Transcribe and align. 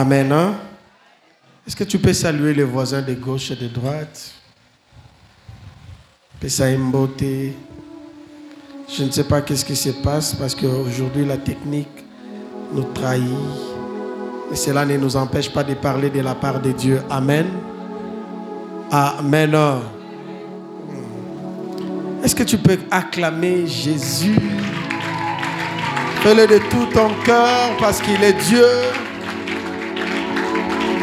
Amen. 0.00 0.32
hein? 0.32 0.54
Est-ce 1.66 1.76
que 1.76 1.84
tu 1.84 1.98
peux 1.98 2.14
saluer 2.14 2.54
les 2.54 2.64
voisins 2.64 3.02
de 3.02 3.12
gauche 3.12 3.50
et 3.50 3.56
de 3.56 3.68
droite? 3.68 4.32
Mbote. 6.42 7.22
Je 8.88 9.04
ne 9.04 9.10
sais 9.10 9.24
pas 9.24 9.42
qu'est-ce 9.42 9.62
qui 9.62 9.76
se 9.76 9.90
passe 9.90 10.32
parce 10.32 10.54
qu'aujourd'hui 10.54 11.26
la 11.26 11.36
technique 11.36 11.90
nous 12.72 12.84
trahit. 12.94 13.28
Mais 14.48 14.56
cela 14.56 14.86
ne 14.86 14.96
nous 14.96 15.16
empêche 15.16 15.52
pas 15.52 15.64
de 15.64 15.74
parler 15.74 16.08
de 16.08 16.20
la 16.20 16.34
part 16.34 16.62
de 16.62 16.72
Dieu. 16.72 17.02
Amen. 17.10 17.48
Amen. 18.90 19.54
Est-ce 22.24 22.34
que 22.34 22.44
tu 22.44 22.56
peux 22.56 22.78
acclamer 22.90 23.66
Jésus? 23.66 24.40
Fais-le 26.22 26.46
de 26.46 26.58
tout 26.70 26.86
ton 26.86 27.10
cœur 27.22 27.76
parce 27.78 28.00
qu'il 28.00 28.24
est 28.24 28.32
Dieu. 28.48 28.64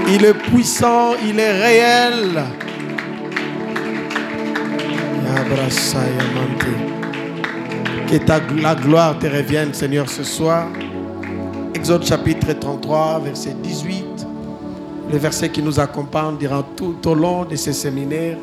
Il 0.09 0.23
est 0.23 0.33
puissant, 0.33 1.15
il 1.21 1.37
est 1.37 1.51
réel. 1.51 2.43
Que 8.09 8.17
ta, 8.17 8.39
la 8.61 8.75
gloire 8.75 9.19
te 9.19 9.27
revienne, 9.27 9.73
Seigneur, 9.73 10.09
ce 10.09 10.23
soir. 10.23 10.67
Exode 11.73 12.05
chapitre 12.05 12.53
33, 12.53 13.19
verset 13.25 13.55
18. 13.61 14.05
Le 15.11 15.17
verset 15.17 15.49
qui 15.49 15.61
nous 15.61 15.77
accompagne 15.77 16.37
durant 16.37 16.63
tout 16.63 16.95
au 17.05 17.13
long 17.13 17.43
de 17.43 17.57
ces 17.57 17.73
séminaires, 17.73 18.37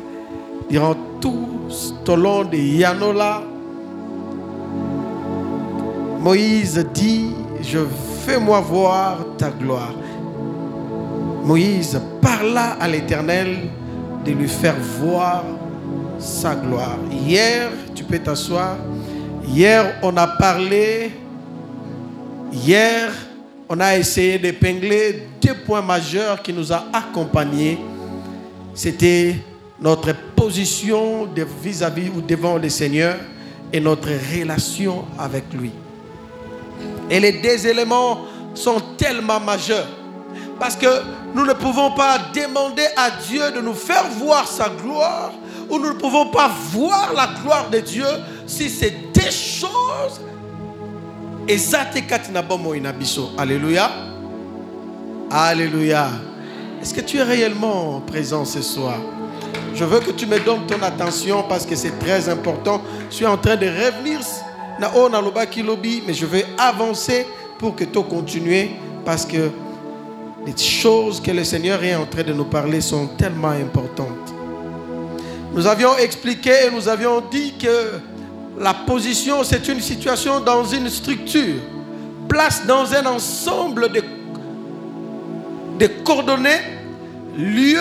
durant 0.69 0.95
tout 1.19 1.67
au 2.07 2.15
long 2.15 2.43
de 2.43 2.57
Yanola. 2.57 3.41
Moïse 6.19 6.85
dit, 6.93 7.31
je 7.61 7.79
fais-moi 8.25 8.59
voir 8.61 9.17
ta 9.37 9.49
gloire. 9.49 9.93
Moïse 11.45 12.01
parla 12.23 12.71
à 12.79 12.87
l'Éternel 12.87 13.69
de 14.25 14.31
lui 14.31 14.47
faire 14.47 14.75
voir 14.99 15.43
sa 16.17 16.55
gloire. 16.55 16.97
Hier, 17.11 17.69
tu 17.93 18.03
peux 18.03 18.17
t'asseoir. 18.17 18.77
Hier, 19.47 19.99
on 20.01 20.17
a 20.17 20.25
parlé. 20.25 21.11
Hier, 22.51 23.11
on 23.69 23.79
a 23.79 23.95
essayé 23.95 24.39
d'épingler 24.39 25.27
deux 25.39 25.53
points 25.53 25.83
majeurs 25.83 26.41
qui 26.41 26.51
nous 26.51 26.71
ont 26.71 26.81
accompagnés. 26.91 27.77
C'était 28.73 29.35
notre 29.79 30.15
position 30.35 31.27
vis-à-vis 31.61 32.09
ou 32.09 32.21
devant 32.21 32.57
le 32.57 32.69
Seigneur 32.69 33.17
et 33.71 33.79
notre 33.79 34.09
relation 34.35 35.05
avec 35.19 35.43
lui. 35.53 35.69
Et 37.07 37.19
les 37.19 37.33
deux 37.33 37.67
éléments 37.67 38.21
sont 38.55 38.81
tellement 38.97 39.39
majeurs. 39.39 40.04
Parce 40.59 40.75
que 40.75 40.87
nous 41.33 41.45
ne 41.45 41.53
pouvons 41.53 41.91
pas 41.91 42.17
demander 42.33 42.85
à 42.95 43.11
Dieu 43.27 43.51
de 43.51 43.61
nous 43.61 43.73
faire 43.73 44.05
voir 44.17 44.47
sa 44.47 44.69
gloire 44.69 45.31
ou 45.69 45.77
nous 45.77 45.93
ne 45.93 45.99
pouvons 45.99 46.27
pas 46.27 46.49
voir 46.71 47.13
la 47.13 47.27
gloire 47.41 47.69
de 47.69 47.79
Dieu 47.79 48.05
si 48.47 48.69
c'est 48.69 49.11
des 49.11 49.31
choses. 49.31 50.21
Alléluia. 53.37 53.91
Alléluia. 55.29 56.09
Est-ce 56.81 56.93
que 56.93 57.01
tu 57.01 57.17
es 57.17 57.23
réellement 57.23 58.01
présent 58.01 58.45
ce 58.45 58.61
soir? 58.61 58.97
Je 59.73 59.83
veux 59.83 59.99
que 59.99 60.11
tu 60.11 60.25
me 60.25 60.39
donnes 60.39 60.65
ton 60.67 60.81
attention 60.81 61.43
parce 61.49 61.65
que 61.65 61.75
c'est 61.75 61.99
très 61.99 62.29
important. 62.29 62.81
Je 63.09 63.15
suis 63.15 63.25
en 63.25 63.37
train 63.37 63.57
de 63.57 63.65
revenir 63.67 64.21
mais 66.07 66.13
je 66.13 66.25
vais 66.25 66.45
avancer 66.57 67.27
pour 67.57 67.75
que 67.75 67.83
tu 67.83 68.03
continues 68.03 68.71
parce 69.05 69.25
que 69.25 69.51
les 70.45 70.57
choses 70.57 71.21
que 71.21 71.31
le 71.31 71.43
Seigneur 71.43 71.83
est 71.83 71.95
en 71.95 72.05
train 72.05 72.23
de 72.23 72.33
nous 72.33 72.45
parler 72.45 72.81
sont 72.81 73.07
tellement 73.17 73.49
importantes. 73.49 74.33
Nous 75.53 75.65
avions 75.65 75.97
expliqué 75.97 76.51
et 76.67 76.71
nous 76.71 76.87
avions 76.87 77.21
dit 77.31 77.53
que 77.57 77.99
la 78.59 78.73
position, 78.73 79.43
c'est 79.43 79.67
une 79.67 79.81
situation 79.81 80.39
dans 80.39 80.63
une 80.63 80.89
structure, 80.89 81.55
place 82.27 82.65
dans 82.65 82.93
un 82.93 83.05
ensemble 83.05 83.89
de, 85.79 85.87
coordonnées, 86.03 86.61
lieu, 87.37 87.79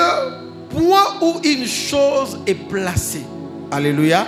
point 0.71 1.21
où 1.21 1.35
une 1.45 1.67
chose 1.67 2.39
est 2.47 2.55
placée. 2.55 3.25
Alléluia. 3.71 4.27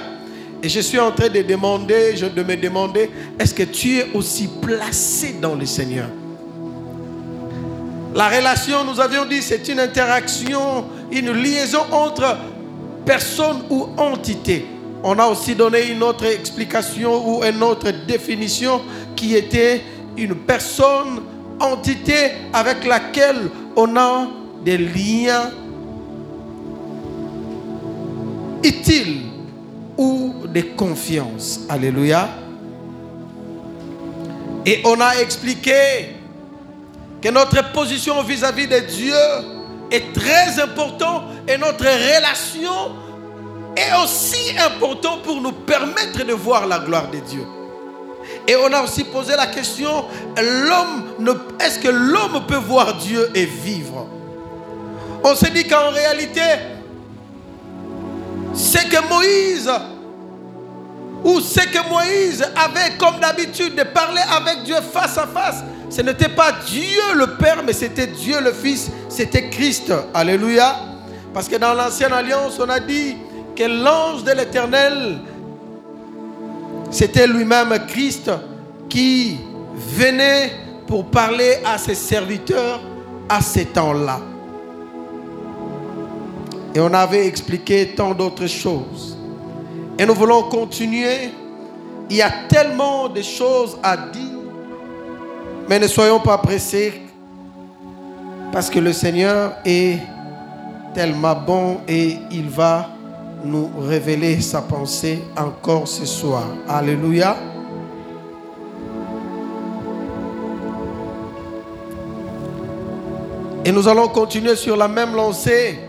Et 0.63 0.69
je 0.69 0.81
suis 0.81 0.99
en 0.99 1.13
train 1.13 1.29
de 1.29 1.43
demander, 1.43 2.15
de 2.15 2.43
me 2.43 2.57
demander, 2.57 3.11
est-ce 3.39 3.55
que 3.55 3.63
tu 3.63 3.99
es 3.99 4.07
aussi 4.15 4.49
placé 4.61 5.37
dans 5.41 5.55
le 5.55 5.67
Seigneur? 5.67 6.09
La 8.17 8.29
relation, 8.31 8.83
nous 8.83 8.99
avions 8.99 9.27
dit, 9.27 9.43
c'est 9.43 9.69
une 9.69 9.79
interaction, 9.79 10.87
une 11.13 11.33
liaison 11.33 11.83
entre 11.93 12.39
personne 13.05 13.65
ou 13.69 13.89
entité. 13.99 14.65
On 15.05 15.19
a 15.19 15.27
aussi 15.27 15.55
donné 15.55 15.91
une 15.91 16.03
autre 16.03 16.25
explication 16.25 17.29
ou 17.29 17.45
une 17.45 17.63
autre 17.63 17.91
définition 18.09 18.81
qui 19.15 19.37
était 19.37 19.83
une 20.17 20.35
personne, 20.35 21.21
entité 21.61 22.33
avec 22.55 22.87
laquelle 22.87 23.51
on 23.77 23.95
a 23.99 24.29
des 24.65 24.79
liens 24.79 25.51
utiles 28.65 29.25
ou 29.99 30.33
de 30.49 30.63
confiance. 30.75 31.61
Alléluia. 31.69 32.31
Et 34.65 34.81
on 34.87 34.99
a 35.03 35.21
expliqué 35.21 36.16
que 37.21 37.29
notre 37.29 37.73
position 37.73 38.23
vis-à-vis 38.23 38.67
de 38.67 38.79
Dieu 38.81 39.15
est 39.91 40.13
très 40.13 40.61
importante 40.61 41.25
et 41.49 41.57
notre 41.57 41.85
relation 41.85 42.97
est 43.77 44.03
aussi 44.03 44.57
importante 44.59 45.23
pour 45.23 45.41
nous 45.41 45.53
permettre 45.53 46.25
de 46.25 46.33
voir 46.33 46.67
la 46.67 46.79
gloire 46.79 47.11
de 47.11 47.19
Dieu. 47.19 47.47
Et 48.49 48.57
on 48.57 48.73
a 48.73 48.83
aussi 48.83 49.05
posé 49.05 49.35
la 49.37 49.47
question, 49.47 50.07
l'homme, 50.37 51.37
est-ce 51.61 51.79
que 51.79 51.89
l'homme 51.89 52.47
peut 52.47 52.57
voir 52.57 52.95
Dieu 52.95 53.31
et 53.35 53.45
vivre? 53.45 54.09
On 55.25 55.35
s'est 55.35 55.51
dit 55.51 55.67
qu'en 55.67 55.91
réalité, 55.91 56.41
c'est 58.55 58.89
que 58.89 59.09
Moïse, 59.09 59.71
ou 61.25 61.41
c'est 61.41 61.71
que 61.71 61.89
Moïse 61.89 62.47
avait 62.57 62.97
comme 62.97 63.19
d'habitude 63.21 63.75
de 63.75 63.83
parler 63.83 64.23
avec 64.31 64.63
Dieu 64.63 64.77
face 64.93 65.19
à 65.19 65.27
face, 65.27 65.63
ce 65.97 66.03
n'était 66.03 66.29
pas 66.29 66.53
Dieu 66.67 67.15
le 67.15 67.39
Père, 67.39 67.63
mais 67.65 67.73
c'était 67.73 68.07
Dieu 68.07 68.39
le 68.43 68.53
Fils, 68.53 68.91
c'était 69.09 69.49
Christ. 69.49 69.91
Alléluia. 70.13 70.77
Parce 71.33 71.49
que 71.49 71.57
dans 71.57 71.73
l'ancienne 71.73 72.13
alliance, 72.13 72.61
on 72.61 72.69
a 72.69 72.79
dit 72.81 73.17
que 73.57 73.63
l'ange 73.65 74.23
de 74.23 74.33
l'Éternel, 74.33 75.21
c'était 76.91 77.27
lui-même 77.27 77.75
Christ 77.89 78.31
qui 78.91 79.39
venait 79.75 80.53
pour 80.87 81.07
parler 81.07 81.61
à 81.65 81.79
ses 81.79 81.95
serviteurs 81.95 82.81
à 83.27 83.41
ces 83.41 83.65
temps-là. 83.65 84.21
Et 86.75 86.81
on 86.81 86.93
avait 86.93 87.27
expliqué 87.27 87.95
tant 87.97 88.13
d'autres 88.13 88.49
choses. 88.49 89.17
Et 89.99 90.05
nous 90.05 90.15
voulons 90.15 90.43
continuer. 90.43 91.31
Il 92.11 92.17
y 92.17 92.23
a 92.23 92.31
tellement 92.51 93.09
de 93.09 93.23
choses 93.23 93.79
à 93.83 93.97
dire. 93.97 94.36
Mais 95.69 95.79
ne 95.79 95.89
soyons 95.89 96.21
pas 96.21 96.39
pressés. 96.39 97.03
Parce 98.53 98.71
que 98.71 98.79
le 98.79 98.93
Seigneur 98.93 99.53
est 99.65 99.99
tellement 100.95 101.35
bon 101.35 101.79
et 101.89 102.17
il 102.31 102.49
va 102.49 102.89
nous 103.45 103.71
révéler 103.81 104.41
sa 104.41 104.63
pensée 104.63 105.23
encore 105.37 105.87
ce 105.87 106.07
soir. 106.07 106.45
Alléluia. 106.69 107.37
Et 113.65 113.73
nous 113.73 113.89
allons 113.89 114.09
continuer 114.09 114.55
sur 114.55 114.77
la 114.77 114.87
même 114.87 115.15
lancée. 115.15 115.81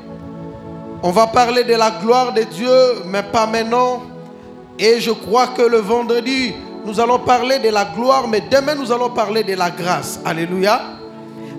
On 1.03 1.11
va 1.11 1.27
parler 1.27 1.63
de 1.63 1.75
la 1.75 1.91
gloire 1.91 2.33
de 2.33 2.41
Dieu, 2.41 3.03
mais 3.05 3.21
pas 3.21 3.45
maintenant. 3.45 4.01
Et 4.79 4.99
je 4.99 5.11
crois 5.11 5.47
que 5.47 5.61
le 5.61 5.77
vendredi, 5.77 6.55
nous 6.87 7.01
allons 7.01 7.19
parler 7.19 7.59
de 7.59 7.67
la 7.67 7.83
gloire, 7.83 8.29
mais 8.29 8.41
demain, 8.49 8.73
nous 8.73 8.93
allons 8.93 9.09
parler 9.09 9.43
de 9.43 9.53
la 9.55 9.69
grâce. 9.69 10.21
Alléluia. 10.23 10.81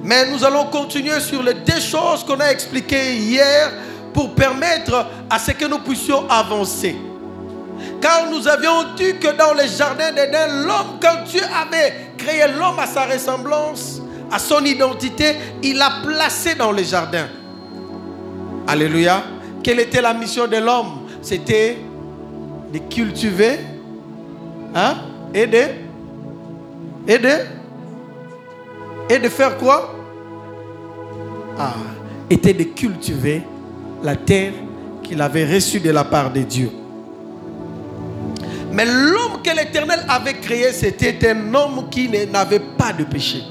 Mais 0.03 0.31
nous 0.31 0.43
allons 0.43 0.65
continuer 0.67 1.21
sur 1.21 1.43
les 1.43 1.53
deux 1.53 1.81
choses 1.81 2.25
qu'on 2.25 2.41
a 2.41 2.47
expliquées 2.47 3.15
hier 3.15 3.71
pour 4.15 4.35
permettre 4.35 5.07
à 5.29 5.39
ce 5.39 5.51
que 5.51 5.67
nous 5.67 5.81
puissions 5.81 6.27
avancer. 6.31 6.97
Car 8.01 8.31
nous 8.31 8.49
avions 8.49 8.95
dit 8.97 9.19
que 9.19 9.37
dans 9.37 9.53
le 9.53 9.69
jardin 9.69 10.13
d'Éden, 10.13 10.65
l'homme, 10.67 10.99
quand 10.99 11.25
Dieu 11.27 11.43
avait 11.63 12.13
créé 12.17 12.45
l'homme 12.59 12.79
à 12.79 12.87
sa 12.87 13.05
ressemblance, 13.05 14.01
à 14.33 14.39
son 14.39 14.65
identité, 14.65 15.37
il 15.63 15.77
l'a 15.77 15.91
placé 16.03 16.55
dans 16.55 16.73
le 16.73 16.83
jardin. 16.83 17.27
Alléluia. 18.67 19.23
Quelle 19.63 19.81
était 19.81 20.01
la 20.01 20.15
mission 20.15 20.47
de 20.47 20.57
l'homme? 20.57 21.07
C'était 21.21 21.77
de 22.73 22.79
cultiver 22.79 23.59
hein, 24.75 24.95
et 25.35 25.47
de, 25.47 25.63
et 29.09 29.19
de, 29.19 29.29
faire 29.29 29.57
quoi? 29.57 29.95
Ah, 31.59 31.75
était 32.31 32.55
de 32.55 32.65
cultiver 32.65 33.43
la 34.03 34.17
terre 34.17 34.53
qu'il 35.03 35.21
avait 35.21 35.47
reçue 35.47 35.81
de 35.81 35.91
la 35.91 36.05
part 36.05 36.33
de 36.33 36.41
Dieu. 36.41 36.71
Mais 38.73 38.85
l'homme 38.85 39.43
que 39.43 39.51
l'Éternel 39.57 40.05
avait 40.09 40.35
créé, 40.35 40.73
c'était 40.73 41.31
un 41.31 41.55
homme 41.55 41.89
qui 41.91 42.09
n'avait 42.09 42.61
pas 42.61 42.93
de 42.93 43.05
péché. 43.05 43.43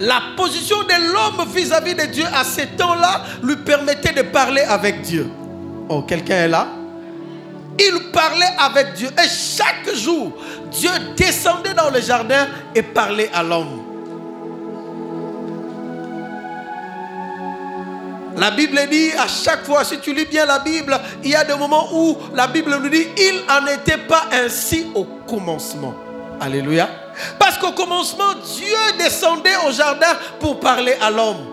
La 0.00 0.20
position 0.36 0.78
de 0.82 1.12
l'homme 1.12 1.46
vis-à-vis 1.54 1.94
de 1.94 2.06
Dieu 2.06 2.24
à 2.34 2.44
ce 2.44 2.62
temps-là 2.76 3.24
lui 3.42 3.56
permettait 3.56 4.12
de 4.12 4.22
parler 4.22 4.62
avec 4.62 5.02
Dieu. 5.02 5.28
Oh, 5.88 6.02
quelqu'un 6.02 6.36
est 6.36 6.48
là? 6.48 6.66
Il 7.78 8.10
parlait 8.12 8.54
avec 8.58 8.94
Dieu. 8.94 9.08
Et 9.22 9.28
chaque 9.28 9.94
jour, 9.94 10.32
Dieu 10.70 10.90
descendait 11.16 11.74
dans 11.74 11.90
le 11.90 12.00
jardin 12.00 12.46
et 12.74 12.82
parlait 12.82 13.30
à 13.32 13.42
l'homme. 13.42 13.82
La 18.36 18.50
Bible 18.50 18.78
dit 18.90 19.12
à 19.12 19.26
chaque 19.28 19.64
fois, 19.64 19.82
si 19.82 19.98
tu 19.98 20.12
lis 20.12 20.26
bien 20.26 20.44
la 20.44 20.58
Bible, 20.58 20.98
il 21.24 21.30
y 21.30 21.34
a 21.34 21.44
des 21.44 21.54
moments 21.54 21.88
où 21.92 22.18
la 22.34 22.46
Bible 22.46 22.76
nous 22.82 22.88
dit, 22.90 23.06
il 23.16 23.42
n'en 23.48 23.66
était 23.66 23.96
pas 23.96 24.26
ainsi 24.30 24.88
au 24.94 25.04
commencement. 25.26 25.94
Alléluia. 26.38 26.88
Parce 27.38 27.56
qu'au 27.56 27.72
commencement, 27.72 28.34
Dieu 28.56 28.76
descendait 28.98 29.56
au 29.66 29.72
jardin 29.72 30.18
pour 30.38 30.60
parler 30.60 30.94
à 31.00 31.10
l'homme. 31.10 31.46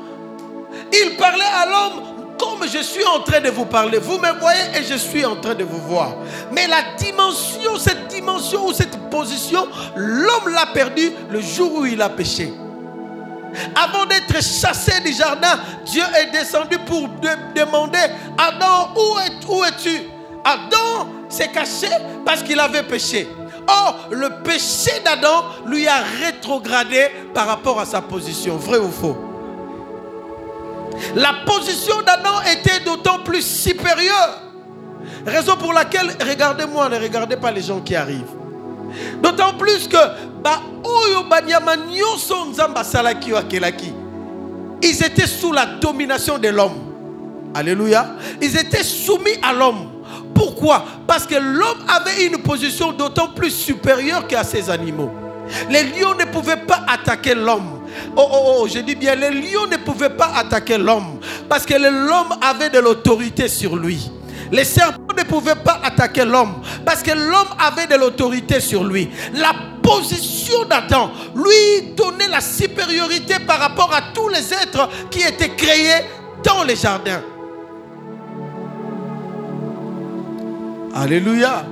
Il 0.91 1.15
parlait 1.15 1.43
à 1.55 1.65
l'homme 1.65 2.12
comme 2.43 2.67
je 2.67 2.79
suis 2.79 3.05
en 3.05 3.19
train 3.21 3.39
de 3.39 3.49
vous 3.49 3.65
parler. 3.65 3.97
Vous 3.97 4.17
me 4.17 4.39
voyez 4.39 4.61
et 4.77 4.83
je 4.83 4.95
suis 4.95 5.25
en 5.25 5.35
train 5.35 5.55
de 5.55 5.63
vous 5.63 5.81
voir. 5.81 6.15
Mais 6.51 6.67
la 6.67 6.95
dimension, 6.97 7.77
cette 7.77 8.07
dimension 8.07 8.67
ou 8.67 8.73
cette 8.73 9.09
position, 9.09 9.67
l'homme 9.95 10.49
l'a 10.53 10.67
perdu 10.67 11.11
le 11.29 11.41
jour 11.41 11.79
où 11.79 11.85
il 11.85 12.01
a 12.01 12.09
péché. 12.09 12.53
Avant 13.75 14.05
d'être 14.05 14.33
chassé 14.41 14.99
du 15.01 15.13
jardin, 15.13 15.59
Dieu 15.85 16.03
est 16.19 16.31
descendu 16.31 16.77
pour 16.79 17.07
demander, 17.55 17.99
Adam, 18.37 18.89
où 18.95 19.19
es-tu? 19.65 20.09
Adam 20.43 21.07
s'est 21.29 21.49
caché 21.49 21.89
parce 22.25 22.41
qu'il 22.41 22.59
avait 22.59 22.83
péché. 22.83 23.27
Or, 23.67 24.07
le 24.11 24.41
péché 24.43 24.91
d'Adam 25.05 25.45
lui 25.65 25.87
a 25.87 26.01
rétrogradé 26.19 27.07
par 27.33 27.47
rapport 27.47 27.79
à 27.79 27.85
sa 27.85 28.01
position. 28.01 28.57
Vrai 28.57 28.79
ou 28.79 28.91
faux? 28.91 29.32
La 31.15 31.33
position 31.45 32.01
d'Adam 32.05 32.41
était 32.51 32.83
d'autant 32.83 33.19
plus 33.19 33.41
supérieure. 33.41 34.41
Raison 35.25 35.55
pour 35.55 35.73
laquelle, 35.73 36.11
regardez-moi, 36.27 36.89
ne 36.89 36.99
regardez 36.99 37.37
pas 37.37 37.51
les 37.51 37.61
gens 37.61 37.79
qui 37.79 37.95
arrivent. 37.95 38.21
D'autant 39.21 39.53
plus 39.53 39.87
que 39.87 39.97
ils 44.83 45.03
étaient 45.03 45.27
sous 45.27 45.53
la 45.53 45.65
domination 45.65 46.37
de 46.37 46.49
l'homme. 46.49 46.77
Alléluia. 47.55 48.15
Ils 48.41 48.57
étaient 48.57 48.83
soumis 48.83 49.37
à 49.41 49.53
l'homme. 49.53 49.89
Pourquoi? 50.35 50.83
Parce 51.07 51.25
que 51.25 51.35
l'homme 51.35 51.85
avait 51.87 52.25
une 52.25 52.39
position 52.39 52.91
d'autant 52.91 53.29
plus 53.29 53.51
supérieure 53.51 54.27
qu'à 54.27 54.43
ses 54.43 54.69
animaux. 54.69 55.11
Les 55.69 55.83
lions 55.83 56.15
ne 56.15 56.25
pouvaient 56.25 56.57
pas 56.57 56.83
attaquer 56.87 57.35
l'homme. 57.35 57.82
Oh, 58.15 58.27
oh, 58.31 58.55
oh, 58.59 58.67
je 58.67 58.79
dis 58.79 58.95
bien, 58.95 59.15
les 59.15 59.29
lions 59.29 59.67
ne 59.71 59.77
pouvaient 59.77 60.09
pas 60.09 60.31
attaquer 60.35 60.77
l'homme. 60.77 61.19
Parce 61.49 61.65
que 61.65 61.73
l'homme 61.75 62.37
avait 62.41 62.69
de 62.69 62.79
l'autorité 62.79 63.47
sur 63.47 63.75
lui. 63.75 64.09
Les 64.51 64.65
serpents 64.65 65.15
ne 65.17 65.23
pouvaient 65.23 65.55
pas 65.55 65.79
attaquer 65.83 66.25
l'homme 66.25 66.61
parce 66.85 67.01
que 67.01 67.11
l'homme 67.11 67.47
avait 67.57 67.87
de 67.87 67.95
l'autorité 67.95 68.59
sur 68.59 68.83
lui. 68.83 69.09
La 69.33 69.51
position 69.81 70.65
d'Adam 70.65 71.09
lui 71.35 71.93
donnait 71.95 72.27
la 72.27 72.39
supériorité 72.39 73.35
par 73.47 73.59
rapport 73.59 73.91
à 73.93 74.13
tous 74.13 74.29
les 74.29 74.53
êtres 74.53 74.89
qui 75.09 75.21
étaient 75.21 75.55
créés 75.55 76.05
dans 76.43 76.63
les 76.63 76.75
jardins. 76.75 77.21
Alléluia. 80.93 81.65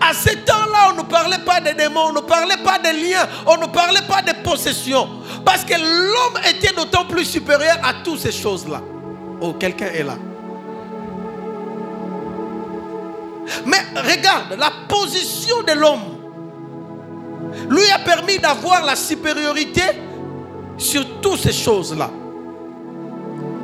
À 0.00 0.14
ce 0.14 0.30
temps-là, 0.30 0.92
on 0.92 1.02
ne 1.02 1.02
parlait 1.02 1.44
pas 1.44 1.60
des 1.60 1.74
démons, 1.74 2.08
on 2.08 2.12
ne 2.12 2.20
parlait 2.20 2.62
pas 2.64 2.78
des 2.78 2.92
liens, 2.92 3.26
on 3.46 3.56
ne 3.56 3.66
parlait 3.66 4.06
pas 4.08 4.22
des 4.22 4.34
possessions. 4.42 5.08
Parce 5.44 5.64
que 5.64 5.74
l'homme 5.74 6.42
était 6.48 6.74
d'autant 6.74 7.04
plus 7.04 7.24
supérieur 7.24 7.78
à 7.82 7.94
toutes 8.04 8.20
ces 8.20 8.32
choses-là. 8.32 8.80
Oh, 9.40 9.54
quelqu'un 9.54 9.86
est 9.86 10.04
là. 10.04 10.16
Mais 13.66 13.78
regarde, 13.96 14.56
la 14.58 14.70
position 14.88 15.62
de 15.62 15.72
l'homme 15.72 16.12
lui 17.68 17.90
a 17.90 17.98
permis 17.98 18.38
d'avoir 18.38 18.84
la 18.84 18.96
supériorité 18.96 19.82
sur 20.78 21.20
toutes 21.20 21.40
ces 21.40 21.52
choses-là. 21.52 22.10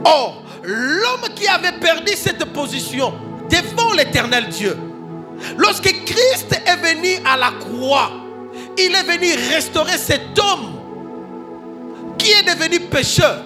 Or, 0.04 0.42
l'homme 0.62 1.34
qui 1.34 1.46
avait 1.46 1.78
perdu 1.78 2.12
cette 2.14 2.44
position 2.52 3.12
devant 3.48 3.92
l'éternel 3.94 4.48
Dieu, 4.48 4.76
lorsque 5.56 5.92
Christ 6.04 6.60
est 6.66 6.76
venu 6.76 7.18
à 7.24 7.36
la 7.36 7.52
croix, 7.60 8.10
il 8.76 8.94
est 8.94 9.02
venu 9.04 9.32
restaurer 9.54 9.98
cet 9.98 10.38
homme 10.38 10.74
qui 12.18 12.30
est 12.30 12.54
devenu 12.54 12.80
pécheur. 12.80 13.44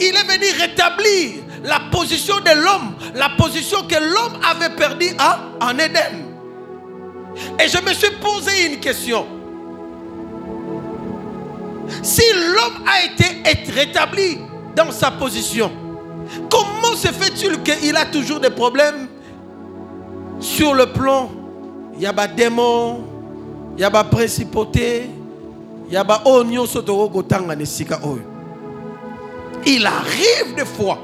Il 0.00 0.14
est 0.14 0.24
venu 0.24 0.46
rétablir 0.60 1.42
la 1.64 1.80
position 1.90 2.36
de 2.36 2.62
l'homme, 2.62 2.94
la 3.14 3.30
position 3.30 3.78
que 3.86 3.96
l'homme 3.96 4.40
avait 4.44 4.74
perdue 4.74 5.10
en 5.60 5.78
Éden. 5.78 6.26
Et 7.62 7.68
je 7.68 7.78
me 7.82 7.92
suis 7.92 8.10
posé 8.20 8.66
une 8.66 8.80
question. 8.80 9.26
Si 12.02 12.22
l'homme 12.34 12.84
a 12.86 13.04
été 13.04 13.70
rétabli 13.72 14.38
dans 14.74 14.90
sa 14.90 15.10
position, 15.10 15.70
comment 16.50 16.96
se 16.96 17.08
fait-il 17.08 17.62
qu'il 17.62 17.96
a 17.96 18.06
toujours 18.06 18.40
des 18.40 18.50
problèmes? 18.50 19.08
Sur 20.40 20.74
le 20.74 20.86
plan 20.86 21.30
Il 21.96 22.02
y 22.02 22.06
a 22.06 22.12
des 22.12 22.34
démons, 22.44 23.00
il 23.76 23.80
y 23.80 23.84
a 23.84 23.90
des 23.90 24.08
principautés, 24.10 25.10
il 25.88 25.92
y 25.92 25.96
a 25.96 26.04
Il 29.66 29.86
arrive 29.86 30.54
des 30.56 30.64
fois 30.64 30.98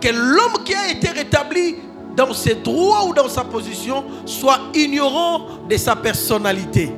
que 0.00 0.08
l'homme 0.08 0.64
qui 0.64 0.74
a 0.74 0.90
été 0.90 1.08
rétabli 1.10 1.76
dans 2.16 2.32
ses 2.32 2.54
droits 2.56 3.04
ou 3.06 3.14
dans 3.14 3.28
sa 3.28 3.44
position 3.44 4.04
soit 4.24 4.58
ignorant 4.74 5.42
de 5.68 5.76
sa 5.76 5.94
personnalité, 5.94 6.90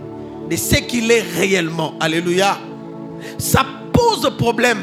de 0.48 0.56
ce 0.56 0.76
qu'il 0.76 1.10
est 1.10 1.24
réellement. 1.36 1.94
Alléluia. 2.00 2.56
Ça 3.36 3.64
pose 3.92 4.30
problème. 4.38 4.82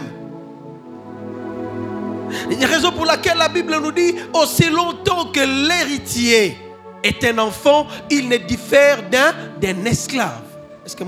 Une 2.51 2.65
raison 2.65 2.91
pour 2.91 3.05
laquelle 3.05 3.37
la 3.37 3.47
Bible 3.47 3.77
nous 3.81 3.91
dit, 3.91 4.15
aussi 4.33 4.69
longtemps 4.69 5.25
que 5.31 5.39
l'héritier 5.39 6.64
est 7.05 7.23
un 7.23 7.37
enfant, 7.37 7.87
il 8.09 8.27
ne 8.27 8.37
diffère 8.37 9.03
d'un, 9.09 9.85
esclave. 9.85 10.41
Est-ce 10.85 10.95
que 10.95 11.03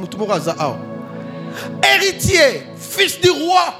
Héritier, 1.84 2.64
fils 2.78 3.20
du 3.20 3.30
roi, 3.30 3.74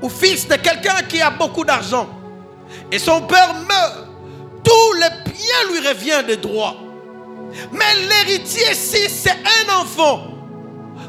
ou 0.00 0.08
fils 0.08 0.48
de 0.48 0.54
quelqu'un 0.56 1.02
qui 1.08 1.20
a 1.20 1.30
beaucoup 1.30 1.64
d'argent, 1.64 2.08
et 2.90 2.98
son 2.98 3.22
père 3.22 3.54
meurt, 3.54 4.06
tout 4.64 4.92
le 4.94 5.24
bien 5.24 5.72
lui 5.72 5.88
revient 5.88 6.26
de 6.26 6.34
droit. 6.34 6.76
Mais 7.72 7.94
l'héritier, 8.08 8.74
si 8.74 9.08
c'est 9.08 9.30
un 9.30 9.80
enfant, 9.80 10.28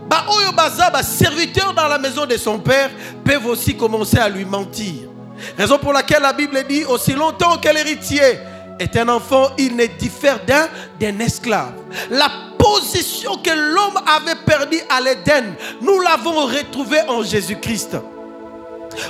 bah, 0.09 0.25
bah, 0.55 1.03
serviteur 1.03 1.73
dans 1.73 1.87
la 1.87 1.97
maison 1.97 2.25
de 2.25 2.37
son 2.37 2.59
père, 2.59 2.89
peuvent 3.23 3.45
aussi 3.47 3.75
commencer 3.75 4.17
à 4.17 4.29
lui 4.29 4.45
mentir. 4.45 5.09
Raison 5.57 5.77
pour 5.77 5.93
laquelle 5.93 6.21
la 6.21 6.33
Bible 6.33 6.63
dit 6.67 6.83
aussi 6.85 7.13
longtemps 7.13 7.57
que 7.57 7.69
l'héritier 7.69 8.39
est 8.79 8.95
un 8.97 9.09
enfant, 9.09 9.49
il 9.57 9.75
ne 9.75 9.85
diffère 9.85 10.39
d'un 10.45 11.19
esclave. 11.19 11.73
La 12.09 12.29
position 12.57 13.37
que 13.37 13.51
l'homme 13.51 13.99
avait 14.05 14.35
perdue 14.45 14.81
à 14.89 15.01
l'Éden, 15.01 15.55
nous 15.81 15.99
l'avons 16.01 16.45
retrouvée 16.45 17.01
en 17.07 17.23
Jésus-Christ. 17.23 17.97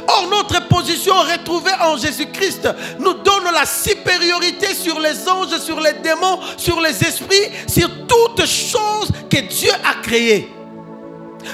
Or, 0.07 0.27
notre 0.29 0.67
position 0.67 1.13
retrouvée 1.13 1.71
en 1.81 1.97
Jésus-Christ 1.97 2.67
nous 2.99 3.13
donne 3.13 3.45
la 3.53 3.65
supériorité 3.65 4.73
sur 4.73 4.99
les 4.99 5.27
anges, 5.29 5.57
sur 5.59 5.79
les 5.79 5.93
démons, 5.93 6.39
sur 6.57 6.81
les 6.81 7.01
esprits, 7.03 7.51
sur 7.67 7.89
toutes 8.07 8.45
choses 8.45 9.11
que 9.29 9.39
Dieu 9.41 9.71
a 9.85 10.01
créées. 10.01 10.51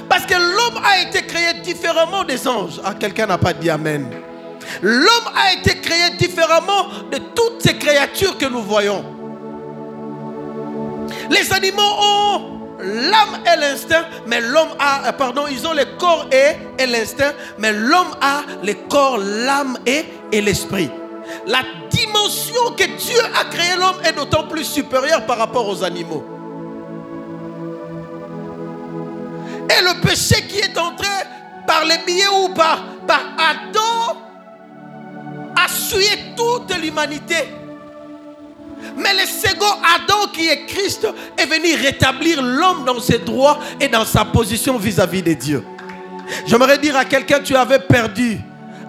Parce 0.10 0.25
que 0.25 0.34
l'homme 0.34 0.82
a 0.84 1.01
été 1.01 1.25
créé 1.25 1.53
différemment 1.62 2.24
des 2.24 2.48
anges. 2.48 2.82
Ah, 2.84 2.93
quelqu'un 2.93 3.27
n'a 3.27 3.38
pas 3.38 3.53
dit 3.53 3.70
Amen. 3.70 4.08
L'homme 4.82 5.29
a 5.36 5.53
été 5.53 5.79
créé 5.79 6.12
différemment 6.17 6.88
de 7.12 7.17
toutes 7.17 7.62
ces 7.62 7.77
créatures 7.77 8.38
que 8.38 8.46
nous 8.46 8.62
voyons. 8.62 9.03
Les 11.29 11.53
animaux 11.53 11.82
ont 11.82 12.53
l'âme 12.84 13.39
et 13.46 13.60
l'instinct, 13.60 14.05
mais 14.27 14.41
l'homme 14.41 14.75
a, 14.79 15.08
euh, 15.08 15.12
pardon, 15.13 15.46
ils 15.50 15.65
ont 15.65 15.74
le 15.74 15.86
corps 15.98 16.27
et, 16.32 16.86
l'instinct, 16.86 17.34
mais 17.58 17.72
l'homme 17.72 18.15
a 18.22 18.41
le 18.63 18.74
corps, 18.89 19.17
l'âme 19.17 19.77
et, 19.86 20.05
l'esprit. 20.41 20.89
La 21.48 21.62
dimension 21.89 22.72
que 22.77 22.84
Dieu 22.84 23.20
a 23.39 23.46
créé 23.46 23.75
l'homme 23.77 24.01
est 24.03 24.13
d'autant 24.13 24.43
plus 24.43 24.65
supérieure 24.65 25.25
par 25.25 25.38
rapport 25.38 25.67
aux 25.67 25.84
animaux. 25.84 26.25
Et 29.70 29.82
le 29.82 30.01
péché 30.01 30.46
qui 30.48 30.60
est 30.60 30.77
entré 30.77 31.08
par 31.65 31.86
les 31.86 32.00
billets 32.05 32.27
ou 32.43 32.50
par, 32.50 32.84
par 33.08 33.22
Adam 33.38 34.23
tué 35.93 36.07
toute 36.36 36.75
l'humanité. 36.81 37.36
Mais 38.98 39.13
le 39.13 39.25
second 39.25 39.74
Adam 39.95 40.27
qui 40.31 40.48
est 40.48 40.65
Christ 40.65 41.07
est 41.38 41.45
venu 41.45 41.75
rétablir 41.75 42.41
l'homme 42.41 42.83
dans 42.86 43.00
ses 43.00 43.19
droits 43.19 43.60
et 43.79 43.88
dans 43.88 44.05
sa 44.05 44.25
position 44.25 44.77
vis-à-vis 44.77 45.24
de 45.24 45.33
Dieu. 45.33 45.63
J'aimerais 46.45 46.77
dire 46.77 46.95
à 46.95 47.05
quelqu'un, 47.05 47.39
tu 47.39 47.55
avais 47.55 47.79
perdu 47.79 48.39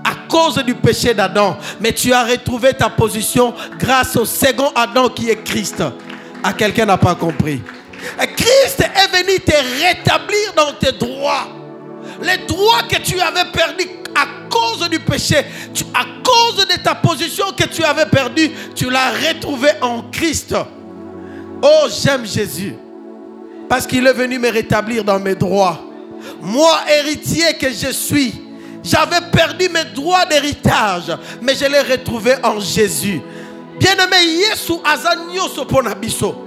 à 0.05 0.29
cause 0.29 0.57
du 0.65 0.75
péché 0.75 1.15
d'Adam, 1.15 1.57
mais 1.81 1.93
tu 1.93 2.13
as 2.13 2.25
retrouvé 2.25 2.75
ta 2.75 2.91
position 2.91 3.55
grâce 3.79 4.17
au 4.17 4.25
second 4.25 4.71
Adam 4.75 5.09
qui 5.09 5.31
est 5.31 5.43
Christ. 5.43 5.83
À 6.43 6.53
quelqu'un 6.53 6.85
n'a 6.85 6.99
pas 6.99 7.15
compris. 7.15 7.63
Christ 8.37 8.81
est 8.81 9.17
venu 9.17 9.41
te 9.41 9.57
rétablir 9.83 10.53
dans 10.55 10.73
tes 10.75 10.93
droits. 10.93 11.49
Les 12.21 12.47
droits 12.47 12.83
que 12.89 12.97
tu 12.97 13.19
avais 13.19 13.51
perdus 13.51 13.89
à 14.15 14.27
cause 14.49 14.89
du 14.89 14.99
péché, 15.01 15.39
à 15.95 16.05
cause 16.23 16.67
de 16.67 16.83
ta 16.83 16.95
position 16.95 17.47
que 17.57 17.65
tu 17.65 17.83
avais 17.85 18.07
perdue, 18.07 18.51
tu 18.75 18.91
l'as 18.91 19.11
retrouvé 19.11 19.71
en 19.81 20.03
Christ. 20.11 20.55
Oh, 21.63 21.87
j'aime 22.03 22.27
Jésus. 22.27 22.75
Parce 23.69 23.87
qu'il 23.87 24.07
est 24.07 24.13
venu 24.13 24.39
me 24.39 24.51
rétablir 24.51 25.05
dans 25.05 25.19
mes 25.19 25.35
droits. 25.35 25.81
Moi, 26.41 26.79
héritier 26.99 27.55
que 27.55 27.71
je 27.71 27.91
suis, 27.91 28.35
j'avais 28.83 29.21
perdu 29.33 29.69
mes 29.69 29.85
droits 29.95 30.27
d'héritage, 30.27 31.17
mais 31.41 31.55
je 31.55 31.65
l'ai 31.65 31.81
retrouvé 31.81 32.35
en 32.43 32.61
Jésus. 32.61 33.21
Bien-aimé, 33.79 34.17
Yesu 34.25 34.75
azanyo 34.85 35.49
soponabiso. 35.49 36.44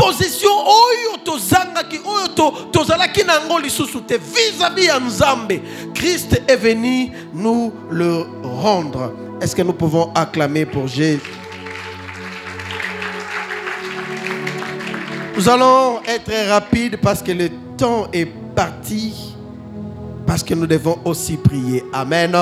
Position 0.00 0.64
oyo 0.64 1.16
tozangaki 1.24 2.00
oyo 2.04 2.50
tozalaki 2.72 3.22
nango 3.24 3.58
lisusu 3.58 4.00
te 4.00 4.16
vis-à-vis 4.16 4.86
ya 4.86 4.98
Nzambe. 4.98 5.60
Christ 5.94 6.40
est 6.48 6.56
venu 6.56 7.12
nous 7.34 7.72
le 7.90 8.24
rendre. 8.42 9.12
Est-ce 9.42 9.54
que 9.54 9.62
nous 9.62 9.74
pouvons 9.74 10.10
acclamer 10.14 10.64
pour 10.64 10.88
Jésus? 10.88 11.20
Nous 15.36 15.48
allons 15.48 16.00
être 16.06 16.32
rapides 16.48 16.98
parce 17.02 17.22
que 17.22 17.32
le 17.32 17.50
temps 17.76 18.06
est 18.12 18.26
parti. 18.54 19.34
Parce 20.26 20.42
que 20.42 20.54
nous 20.54 20.66
devons 20.66 20.98
aussi 21.04 21.36
prier. 21.36 21.84
Amen. 21.92 22.34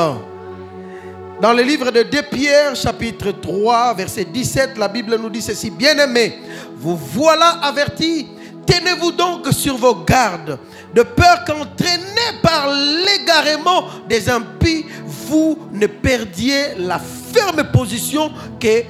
Dans 1.41 1.53
le 1.53 1.63
livre 1.63 1.93
de 1.93 2.03
2 2.03 2.23
Pierre, 2.33 2.75
chapitre 2.75 3.31
3, 3.31 3.95
verset 3.95 4.25
17, 4.25 4.77
la 4.77 4.89
Bible 4.89 5.17
nous 5.21 5.31
dit 5.31 5.41
ceci. 5.41 5.71
Bien-aimés, 5.71 6.37
vous 6.77 6.97
voilà 6.97 7.61
avertis. 7.63 8.27
Tenez-vous 8.67 9.13
donc 9.13 9.47
sur 9.53 9.77
vos 9.77 9.95
gardes, 10.05 10.59
de 10.93 11.03
peur 11.03 11.45
qu'entraînés 11.47 12.41
par 12.43 12.69
l'égarement 12.69 13.85
des 14.09 14.29
impies, 14.29 14.85
vous 15.07 15.59
ne 15.73 15.87
perdiez 15.87 16.75
la 16.77 16.99
ferme 16.99 17.71
position 17.71 18.33
que, 18.59 18.83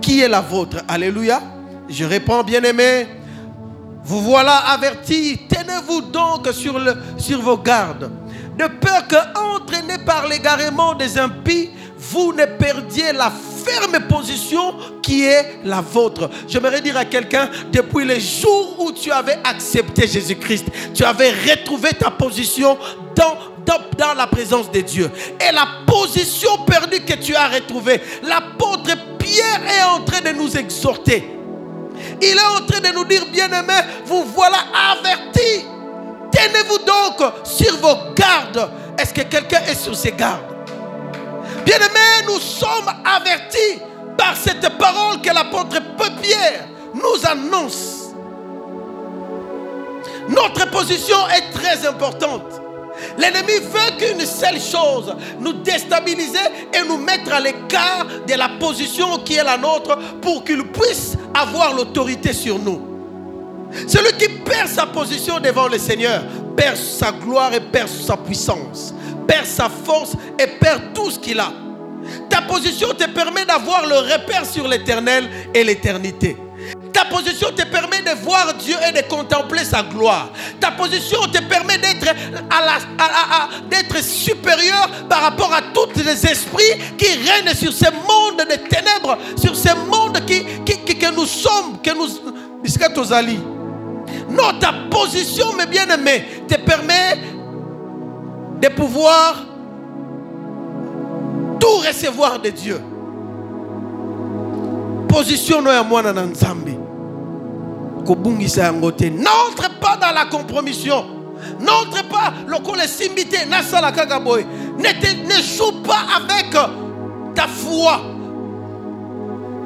qui 0.00 0.20
est 0.20 0.28
la 0.28 0.40
vôtre. 0.40 0.78
Alléluia. 0.86 1.42
Je 1.88 2.04
réponds, 2.04 2.44
bien-aimés, 2.44 3.06
vous 4.04 4.22
voilà 4.22 4.56
avertis. 4.70 5.40
Tenez-vous 5.48 6.02
donc 6.02 6.48
sur, 6.52 7.40
vos 7.40 7.58
gardes, 7.58 8.10
de 8.58 8.66
peur 8.66 9.04
qu'entraînés 9.08 10.04
par 10.04 10.26
l'égarement 10.28 10.94
des 10.94 11.18
impies, 11.18 11.70
vous 11.96 12.32
ne 12.32 12.44
perdiez 12.44 13.12
la 13.12 13.30
ferme 13.30 14.06
position 14.06 14.74
qui 15.02 15.24
est 15.24 15.60
la 15.64 15.80
vôtre. 15.80 16.28
J'aimerais 16.46 16.80
dire 16.80 16.96
à 16.96 17.04
quelqu'un, 17.04 17.48
depuis 17.72 18.04
le 18.04 18.18
jour 18.18 18.76
où 18.80 18.92
tu 18.92 19.10
avais 19.10 19.38
accepté 19.42 20.06
Jésus-Christ, 20.06 20.66
tu 20.94 21.04
avais 21.04 21.30
retrouvé 21.30 21.90
ta 21.90 22.10
position 22.10 22.76
dans, 23.16 23.36
dans, 23.64 23.80
dans, 23.96 24.14
la 24.14 24.26
présence 24.26 24.70
de 24.70 24.80
Dieu. 24.80 25.10
Et 25.40 25.52
la 25.52 25.66
position 25.86 26.58
perdue 26.66 27.00
que 27.00 27.14
tu 27.14 27.34
as 27.34 27.48
retrouvée, 27.48 28.00
l'apôtre 28.22 28.90
Pierre 29.18 29.62
est 29.66 29.84
en 29.84 30.04
train 30.04 30.20
de 30.20 30.36
nous 30.36 30.56
exhorter. 30.56 31.30
Il 32.20 32.36
est 32.36 32.60
en 32.60 32.66
train 32.66 32.80
de 32.80 32.94
nous 32.94 33.04
dire, 33.04 33.24
bien-aimés, 33.32 33.80
vous 34.04 34.24
voilà 34.34 34.58
avertis. 34.92 35.64
Tenez-vous 36.34 36.78
donc 36.78 37.32
sur 37.44 37.76
vos 37.78 38.12
gardes. 38.14 38.70
Est-ce 38.98 39.14
que 39.14 39.22
quelqu'un 39.22 39.60
est 39.68 39.74
sur 39.74 39.94
ses 39.94 40.12
gardes? 40.12 40.54
Bien-aimés, 41.64 42.26
nous 42.26 42.40
sommes 42.40 42.90
avertis 43.04 43.80
par 44.18 44.36
cette 44.36 44.68
parole 44.78 45.20
que 45.20 45.32
l'apôtre 45.32 45.80
Pierre 46.20 46.68
nous 46.94 47.26
annonce. 47.26 48.12
Notre 50.28 50.70
position 50.70 51.16
est 51.28 51.52
très 51.52 51.86
importante. 51.86 52.60
L'ennemi 53.18 53.58
veut 53.60 53.98
qu'une 53.98 54.24
seule 54.24 54.60
chose, 54.60 55.14
nous 55.40 55.52
déstabiliser 55.52 56.38
et 56.72 56.86
nous 56.86 56.96
mettre 56.96 57.32
à 57.32 57.40
l'écart 57.40 58.06
de 58.26 58.34
la 58.34 58.48
position 58.60 59.18
qui 59.18 59.34
est 59.34 59.44
la 59.44 59.56
nôtre 59.56 59.98
pour 60.20 60.44
qu'il 60.44 60.64
puisse 60.68 61.16
avoir 61.34 61.74
l'autorité 61.74 62.32
sur 62.32 62.58
nous. 62.58 62.93
Celui 63.86 64.12
qui 64.18 64.28
perd 64.28 64.68
sa 64.68 64.86
position 64.86 65.40
devant 65.40 65.68
le 65.68 65.78
Seigneur 65.78 66.22
perd 66.56 66.76
sa 66.76 67.12
gloire 67.12 67.52
et 67.52 67.60
perd 67.60 67.88
sa 67.88 68.16
puissance, 68.16 68.94
perd 69.26 69.46
sa 69.46 69.68
force 69.68 70.12
et 70.38 70.46
perd 70.46 70.92
tout 70.94 71.10
ce 71.10 71.18
qu'il 71.18 71.40
a. 71.40 71.52
Ta 72.28 72.42
position 72.42 72.88
te 72.88 73.08
permet 73.10 73.44
d'avoir 73.44 73.86
le 73.86 73.96
repère 73.96 74.44
sur 74.46 74.68
l'éternel 74.68 75.28
et 75.54 75.64
l'éternité. 75.64 76.36
Ta 76.92 77.04
position 77.06 77.48
te 77.50 77.64
permet 77.64 78.02
de 78.02 78.10
voir 78.22 78.54
Dieu 78.54 78.76
et 78.88 78.92
de 78.92 79.02
contempler 79.08 79.64
sa 79.64 79.82
gloire. 79.82 80.30
Ta 80.60 80.70
position 80.70 81.18
te 81.22 81.42
permet 81.42 81.78
d'être, 81.78 82.04
supérieur 84.02 84.88
par 85.08 85.22
rapport 85.22 85.52
à 85.52 85.60
tous 85.72 85.88
les 85.96 86.26
esprits 86.26 86.62
qui 86.96 87.06
règnent 87.06 87.54
sur 87.54 87.72
ce 87.72 87.90
monde 87.90 88.38
de 88.48 88.56
ténèbres, 88.68 89.18
sur 89.36 89.56
ce 89.56 89.74
monde 89.74 90.24
qui, 90.26 90.44
qui, 90.64 90.98
que 90.98 91.12
nous 91.12 91.26
sommes, 91.26 91.80
que 91.82 91.90
nous... 91.90 92.08
Non, 94.34 94.58
ta 94.58 94.72
position, 94.90 95.52
mes 95.56 95.66
bien-aimés, 95.66 96.24
te 96.48 96.56
permet 96.56 97.18
de 98.60 98.68
pouvoir 98.68 99.46
tout 101.60 101.76
recevoir 101.86 102.40
de 102.40 102.50
Dieu. 102.50 102.80
Position 105.08 105.62
no 105.62 105.70
ya 105.70 105.82
mwana 105.82 106.12
na 106.12 106.26
nzambe. 106.26 106.76
Kobungisa 108.04 108.64
yango 108.64 108.90
te. 108.90 109.04
N'entre 109.04 109.70
pas 109.80 109.96
dans 109.96 110.12
la 110.12 110.26
compromission. 110.26 111.04
N'entre 111.60 112.08
pas 112.08 112.32
lokola. 112.46 112.84
Ne, 112.84 114.88
te, 115.00 115.26
ne 115.26 115.42
joue 115.42 115.82
pas 115.82 116.06
avec 116.16 116.50
ta 117.34 117.46
foi. 117.46 118.00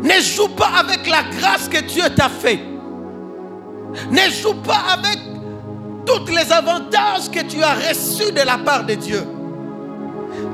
Ne 0.02 0.20
joue 0.20 0.48
pas 0.48 0.70
avec 0.80 1.08
la 1.08 1.22
grâce 1.38 1.68
que 1.68 1.80
Dieu 1.80 2.04
t'a 2.14 2.28
fait. 2.28 2.67
Ne 4.10 4.30
joue 4.30 4.54
pas 4.54 4.84
avec 4.92 5.18
tous 6.06 6.26
les 6.26 6.52
avantages 6.52 7.30
que 7.30 7.42
tu 7.42 7.62
as 7.62 7.74
reçus 7.74 8.32
de 8.32 8.40
la 8.40 8.58
part 8.58 8.84
de 8.84 8.94
Dieu. 8.94 9.22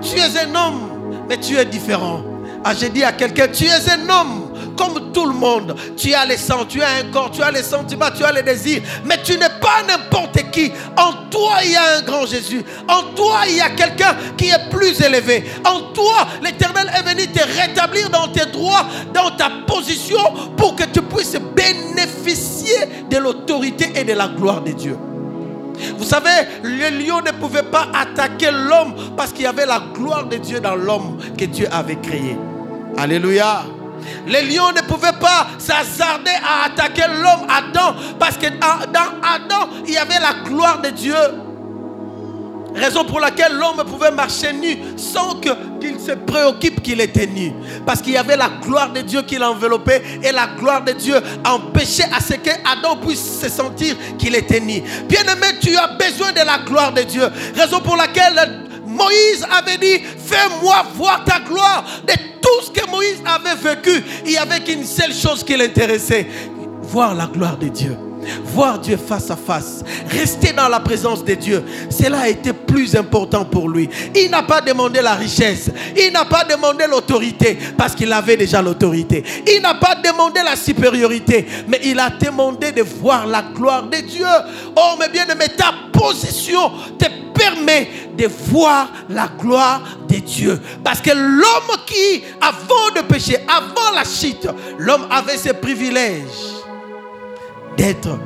Tu 0.02 0.16
es 0.16 0.38
un 0.38 0.54
homme 0.54 0.94
mais 1.28 1.38
tu 1.38 1.56
es 1.56 1.64
différent. 1.64 2.22
Ah, 2.64 2.72
j'ai 2.74 2.88
dit 2.88 3.04
à 3.04 3.12
quelqu'un, 3.12 3.48
tu 3.48 3.64
es 3.64 3.90
un 3.90 4.08
homme 4.08 4.43
comme 4.76 5.12
tout 5.12 5.26
le 5.26 5.32
monde. 5.32 5.74
Tu 5.96 6.12
as 6.14 6.24
les 6.24 6.36
sens, 6.36 6.66
tu 6.68 6.82
as 6.82 6.88
un 7.00 7.10
corps, 7.12 7.30
tu 7.30 7.42
as 7.42 7.50
les 7.50 7.62
sentiments, 7.62 8.10
tu 8.16 8.24
as 8.24 8.32
les 8.32 8.42
désirs. 8.42 8.82
Mais 9.04 9.22
tu 9.22 9.32
n'es 9.32 9.48
pas 9.60 9.82
n'importe 9.86 10.50
qui. 10.50 10.72
En 10.96 11.28
toi, 11.30 11.58
il 11.64 11.72
y 11.72 11.76
a 11.76 11.98
un 11.98 12.02
grand 12.02 12.26
Jésus. 12.26 12.64
En 12.88 13.14
toi, 13.14 13.40
il 13.48 13.56
y 13.56 13.60
a 13.60 13.70
quelqu'un 13.70 14.16
qui 14.36 14.48
est 14.48 14.70
plus 14.70 15.00
élevé. 15.00 15.44
En 15.64 15.92
toi, 15.92 16.26
l'Éternel 16.42 16.90
est 16.94 17.02
venu 17.02 17.26
te 17.28 17.42
rétablir 17.60 18.10
dans 18.10 18.28
tes 18.28 18.46
droits, 18.46 18.86
dans 19.12 19.30
ta 19.30 19.50
position, 19.66 20.18
pour 20.56 20.76
que 20.76 20.84
tu 20.84 21.02
puisses 21.02 21.36
bénéficier 21.54 23.04
de 23.10 23.16
l'autorité 23.18 23.92
et 23.94 24.04
de 24.04 24.12
la 24.12 24.28
gloire 24.28 24.62
de 24.62 24.72
Dieu. 24.72 24.96
Vous 25.98 26.04
savez, 26.04 26.30
le 26.62 27.04
lion 27.04 27.20
ne 27.20 27.32
pouvait 27.32 27.64
pas 27.64 27.88
attaquer 27.92 28.50
l'homme 28.50 28.94
parce 29.16 29.32
qu'il 29.32 29.42
y 29.42 29.46
avait 29.46 29.66
la 29.66 29.82
gloire 29.92 30.26
de 30.26 30.36
Dieu 30.36 30.60
dans 30.60 30.76
l'homme 30.76 31.18
que 31.36 31.44
Dieu 31.44 31.66
avait 31.72 31.96
créé. 31.96 32.36
Alléluia. 32.96 33.64
Les 34.26 34.42
lions 34.42 34.72
ne 34.72 34.80
pouvaient 34.82 35.18
pas 35.20 35.48
s'hasarder 35.58 36.32
à 36.42 36.66
attaquer 36.66 37.06
l'homme 37.08 37.46
Adam 37.48 37.94
parce 38.18 38.36
que 38.36 38.46
dans 38.46 39.18
Adam, 39.22 39.68
il 39.86 39.94
y 39.94 39.98
avait 39.98 40.20
la 40.20 40.44
gloire 40.44 40.80
de 40.80 40.90
Dieu. 40.90 41.14
Raison 42.74 43.04
pour 43.04 43.20
laquelle 43.20 43.52
l'homme 43.52 43.84
pouvait 43.86 44.10
marcher 44.10 44.52
nu 44.52 44.76
sans 44.96 45.38
qu'il 45.38 46.00
se 46.00 46.10
préoccupe 46.12 46.82
qu'il 46.82 47.00
était 47.00 47.26
nu. 47.26 47.52
Parce 47.86 48.02
qu'il 48.02 48.14
y 48.14 48.16
avait 48.16 48.36
la 48.36 48.50
gloire 48.60 48.92
de 48.92 49.00
Dieu 49.00 49.22
qui 49.22 49.36
l'enveloppait 49.36 50.02
et 50.22 50.32
la 50.32 50.48
gloire 50.58 50.82
de 50.82 50.90
Dieu 50.90 51.14
empêchait 51.44 52.08
à 52.12 52.20
ce 52.20 52.34
que 52.34 52.50
Adam 52.64 52.96
puisse 52.96 53.40
se 53.40 53.48
sentir 53.48 53.94
qu'il 54.18 54.34
était 54.34 54.58
nu. 54.58 54.82
Bien-aimé, 55.08 55.58
tu 55.60 55.76
as 55.76 55.86
besoin 55.86 56.32
de 56.32 56.44
la 56.44 56.58
gloire 56.66 56.92
de 56.92 57.02
Dieu. 57.02 57.28
Raison 57.54 57.80
pour 57.80 57.96
laquelle 57.96 58.63
Moïse 58.94 59.46
avait 59.50 59.78
dit, 59.78 60.02
fais-moi 60.04 60.86
voir 60.94 61.24
ta 61.24 61.40
gloire. 61.40 61.84
De 62.06 62.12
tout 62.40 62.62
ce 62.66 62.70
que 62.70 62.88
Moïse 62.90 63.22
avait 63.24 63.56
vécu, 63.56 64.04
il 64.24 64.30
n'y 64.30 64.36
avait 64.36 64.60
qu'une 64.60 64.84
seule 64.84 65.14
chose 65.14 65.42
qui 65.44 65.56
l'intéressait, 65.56 66.26
voir 66.82 67.14
la 67.14 67.26
gloire 67.26 67.56
de 67.56 67.68
Dieu. 67.68 67.96
voir 68.44 68.78
Dieu 68.78 68.96
face 68.96 69.30
à 69.30 69.36
face, 69.36 69.82
rester 70.08 70.52
dans 70.52 70.68
la 70.68 70.80
présence 70.80 71.24
de 71.24 71.34
Dieu, 71.34 71.64
cela 71.90 72.20
a 72.20 72.28
été 72.28 72.52
plus 72.52 72.94
important 72.96 73.44
pour 73.44 73.68
lui. 73.68 73.88
Il 74.14 74.30
n'a 74.30 74.42
pas 74.42 74.60
demandé 74.60 75.00
la 75.00 75.14
richesse, 75.14 75.70
il 75.96 76.12
n'a 76.12 76.24
pas 76.24 76.44
demandé 76.44 76.84
l'autorité, 76.88 77.58
parce 77.76 77.94
qu'il 77.94 78.12
avait 78.12 78.36
déjà 78.36 78.62
l'autorité. 78.62 79.24
Il 79.46 79.62
n'a 79.62 79.74
pas 79.74 79.96
demandé 79.96 80.40
la 80.44 80.56
supériorité, 80.56 81.46
mais 81.68 81.80
il 81.84 81.98
a 81.98 82.10
demandé 82.10 82.72
de 82.72 82.82
voir 82.82 83.26
la 83.26 83.42
gloire 83.42 83.84
de 83.84 83.98
Dieu. 83.98 84.26
Oh, 84.76 84.94
mais 84.98 85.08
bien 85.08 85.26
aimé, 85.26 85.46
ta 85.56 85.72
position 85.92 86.72
permet 87.44 87.88
de 88.16 88.26
voir 88.26 88.88
la 89.08 89.28
gloire 89.38 89.82
de 90.08 90.16
Dieu. 90.16 90.60
Parce 90.82 91.00
que 91.00 91.10
l'homme 91.10 91.78
qui, 91.86 92.24
avant 92.40 92.94
de 92.94 93.06
pécher, 93.06 93.36
avant 93.48 93.94
la 93.94 94.04
chute, 94.04 94.48
l'homme 94.78 95.06
avait 95.10 95.36
ce 95.36 95.52
privilège 95.52 96.22
d'être 97.76 98.18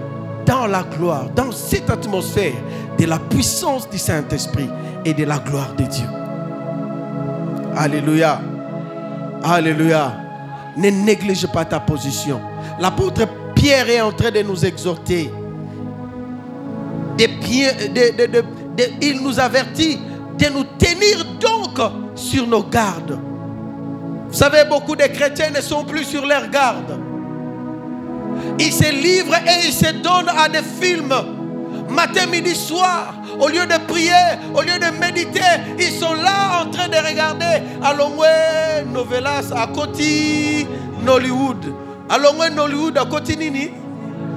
dans 0.46 0.66
la 0.66 0.82
gloire, 0.82 1.28
dans 1.34 1.52
cette 1.52 1.90
atmosphère 1.90 2.54
de 2.98 3.04
la 3.06 3.18
puissance 3.18 3.88
du 3.88 3.98
Saint-Esprit 3.98 4.68
et 5.04 5.14
de 5.14 5.25
la 5.25 5.38
gloire 5.38 5.75
de 5.76 5.84
Dieu. 5.84 6.06
Alléluia. 7.76 8.40
Alléluia. 9.42 10.12
Ne 10.76 10.90
néglige 10.90 11.46
pas 11.48 11.64
ta 11.64 11.80
position. 11.80 12.40
L'apôtre 12.80 13.26
Pierre 13.54 13.88
est 13.88 14.00
en 14.00 14.12
train 14.12 14.30
de 14.30 14.42
nous 14.42 14.64
exhorter. 14.64 15.30
Il 19.00 19.20
nous 19.23 19.38
avertit 19.40 19.99
de 20.38 20.47
nous 20.47 20.64
tenir 20.78 21.25
donc 21.40 21.78
sur 22.14 22.47
nos 22.47 22.62
gardes. 22.62 23.18
Vous 24.28 24.35
savez, 24.35 24.64
beaucoup 24.68 24.94
de 24.94 25.04
chrétiens 25.04 25.50
ne 25.50 25.61
sont 25.61 25.85
plus 25.85 26.04
sur 26.04 26.26
leur 26.26 26.49
garde. 26.49 26.99
Ils 28.58 28.73
se 28.73 28.90
livrent 28.92 29.35
et 29.35 29.66
ils 29.66 29.73
se 29.73 29.90
donnent 30.02 30.28
à 30.37 30.49
des 30.49 30.62
films. 30.62 31.14
Matin, 31.88 32.26
midi, 32.26 32.54
soir, 32.54 33.14
au 33.40 33.49
lieu 33.49 33.64
de 33.66 33.87
prier, 33.87 34.12
au 34.54 34.61
lieu 34.61 34.78
de 34.78 35.00
méditer, 35.00 35.40
ils 35.78 35.90
sont 35.90 36.14
là 36.14 36.62
en 36.62 36.70
train 36.70 36.88
de 36.88 36.97
regarder 36.97 37.62
Alongwe, 37.82 38.92
Novelas, 38.92 39.50
à 39.56 39.66
côté 39.68 40.66
Nollywood. 41.02 41.73
Alongwe, 42.11 42.54
Nollywood, 42.54 42.99
à 42.99 43.06
côté 43.06 43.37
Nini? 43.37 43.70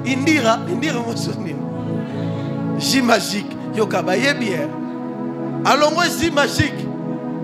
Indira, 0.07 0.59
Indira, 0.69 0.99
J 2.79 3.01
magique, 3.01 3.51
Yokabaye 3.75 4.33
bien. 4.39 4.69
Alongwe, 5.65 6.05
J 6.19 6.31
magique. 6.31 6.87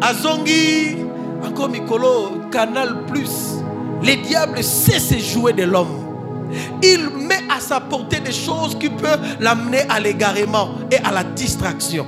Azongi, 0.02 0.98
encore 1.44 1.70
Mikolo, 1.70 2.50
Canal 2.52 3.06
Plus. 3.08 3.56
Les 4.04 4.18
diables 4.18 4.64
sait 4.64 5.00
se 5.00 5.18
jouer 5.18 5.54
de 5.54 5.64
l'homme. 5.64 6.06
Il 6.84 7.10
met 7.28 7.44
à 7.50 7.60
sa 7.60 7.80
portée 7.80 8.20
des 8.20 8.32
choses 8.32 8.78
qui 8.78 8.90
peuvent 8.90 9.20
l'amener 9.40 9.82
à 9.90 10.00
l'égarement 10.00 10.70
et 10.92 10.98
à 10.98 11.12
la 11.12 11.24
distraction. 11.24 12.06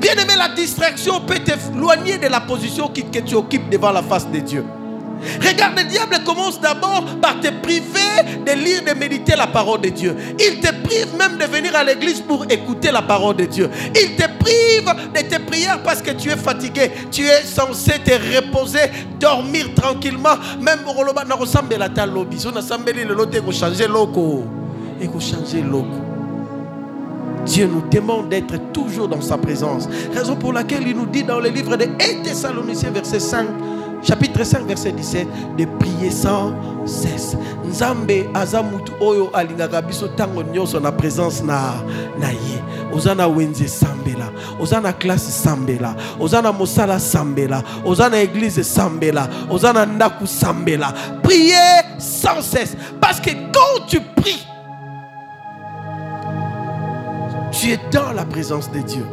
Bien 0.00 0.14
aimé, 0.14 0.32
la 0.36 0.48
distraction 0.48 1.20
peut 1.20 1.38
t'éloigner 1.38 2.18
de 2.18 2.26
la 2.26 2.40
position 2.40 2.88
que 2.88 3.18
tu 3.20 3.34
occupes 3.34 3.68
devant 3.70 3.92
la 3.92 4.02
face 4.02 4.28
de 4.30 4.38
Dieu. 4.40 4.64
Regarde, 5.40 5.78
le 5.78 5.84
diable 5.84 6.18
commence 6.24 6.60
d'abord 6.60 7.04
par 7.20 7.40
te 7.40 7.48
priver 7.48 8.42
de 8.44 8.52
lire, 8.52 8.82
de 8.84 8.98
méditer 8.98 9.34
la 9.36 9.46
parole 9.46 9.80
de 9.80 9.88
Dieu. 9.88 10.14
Il 10.38 10.60
te 10.60 10.72
prive 10.82 11.16
même 11.16 11.38
de 11.38 11.44
venir 11.44 11.74
à 11.74 11.84
l'église 11.84 12.20
pour 12.20 12.44
écouter 12.48 12.90
la 12.90 13.02
parole 13.02 13.36
de 13.36 13.44
Dieu. 13.44 13.70
Il 13.94 14.16
te 14.16 14.26
prive 14.38 15.10
de 15.14 15.28
tes 15.28 15.38
prières 15.38 15.82
parce 15.82 16.02
que 16.02 16.12
tu 16.12 16.30
es 16.30 16.36
fatigué. 16.36 16.90
Tu 17.10 17.22
es 17.22 17.42
censé 17.42 17.92
te 18.04 18.12
reposer, 18.12 18.90
dormir 19.18 19.74
tranquillement. 19.74 20.36
Même 20.60 20.80
le 20.86 21.34
ressemble 21.34 21.80
à 21.80 21.88
ta 21.88 22.06
lobby. 22.06 22.38
Loco. 23.88 24.44
Loco. 25.70 25.86
Dieu 27.44 27.68
nous 27.68 27.88
demande 27.88 28.28
d'être 28.28 28.72
toujours 28.72 29.08
dans 29.08 29.20
sa 29.20 29.38
présence. 29.38 29.88
Raison 30.12 30.34
pour 30.36 30.52
laquelle 30.52 30.86
il 30.86 30.96
nous 30.96 31.06
dit 31.06 31.22
dans 31.22 31.38
le 31.38 31.48
livre 31.48 31.76
de 31.76 31.84
1 31.84 32.22
Thessaloniciens, 32.24 32.90
verset 32.90 33.20
5 33.20 33.46
chapitre 34.06 34.44
5 34.44 34.66
verset 34.66 34.92
17 34.92 35.26
de 35.58 35.64
prier 35.78 36.10
sans 36.10 36.54
cesse. 36.86 37.36
Nzambe 37.64 38.28
aza 38.34 38.62
mutu 38.62 38.92
oyo 39.00 39.30
alingaka 39.32 39.82
biso 39.82 40.06
ntango 40.06 40.42
nyonso 40.42 40.80
présence 40.92 41.42
na, 41.42 41.74
na 42.18 42.30
ye. 42.30 42.62
Oza 42.94 43.14
sambela 43.68 44.30
oza 44.60 44.80
na 44.80 44.92
sambela 45.18 45.96
oza 46.20 46.42
na 46.42 46.98
sambela 46.98 47.62
oza 47.84 48.08
église 48.22 48.62
sambela 48.62 49.28
oza 49.50 49.72
na 49.72 50.10
sambela. 50.24 50.94
Prier 51.22 51.82
sans 51.98 52.40
cesse 52.42 52.76
parce 53.00 53.20
que 53.20 53.30
quand 53.52 53.86
tu 53.88 54.00
pries 54.00 54.46
tu 57.50 57.72
es 57.72 57.80
dans 57.90 58.12
la 58.12 58.24
présence 58.24 58.70
de 58.70 58.80
Dieu. 58.80 59.06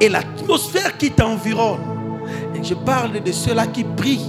Et 0.00 0.08
l'atmosphère 0.08 0.98
qui 0.98 1.12
t'environne 1.12 1.91
je 2.62 2.74
parle 2.74 3.22
de 3.22 3.32
ceux-là 3.32 3.66
qui 3.66 3.84
prient. 3.84 4.28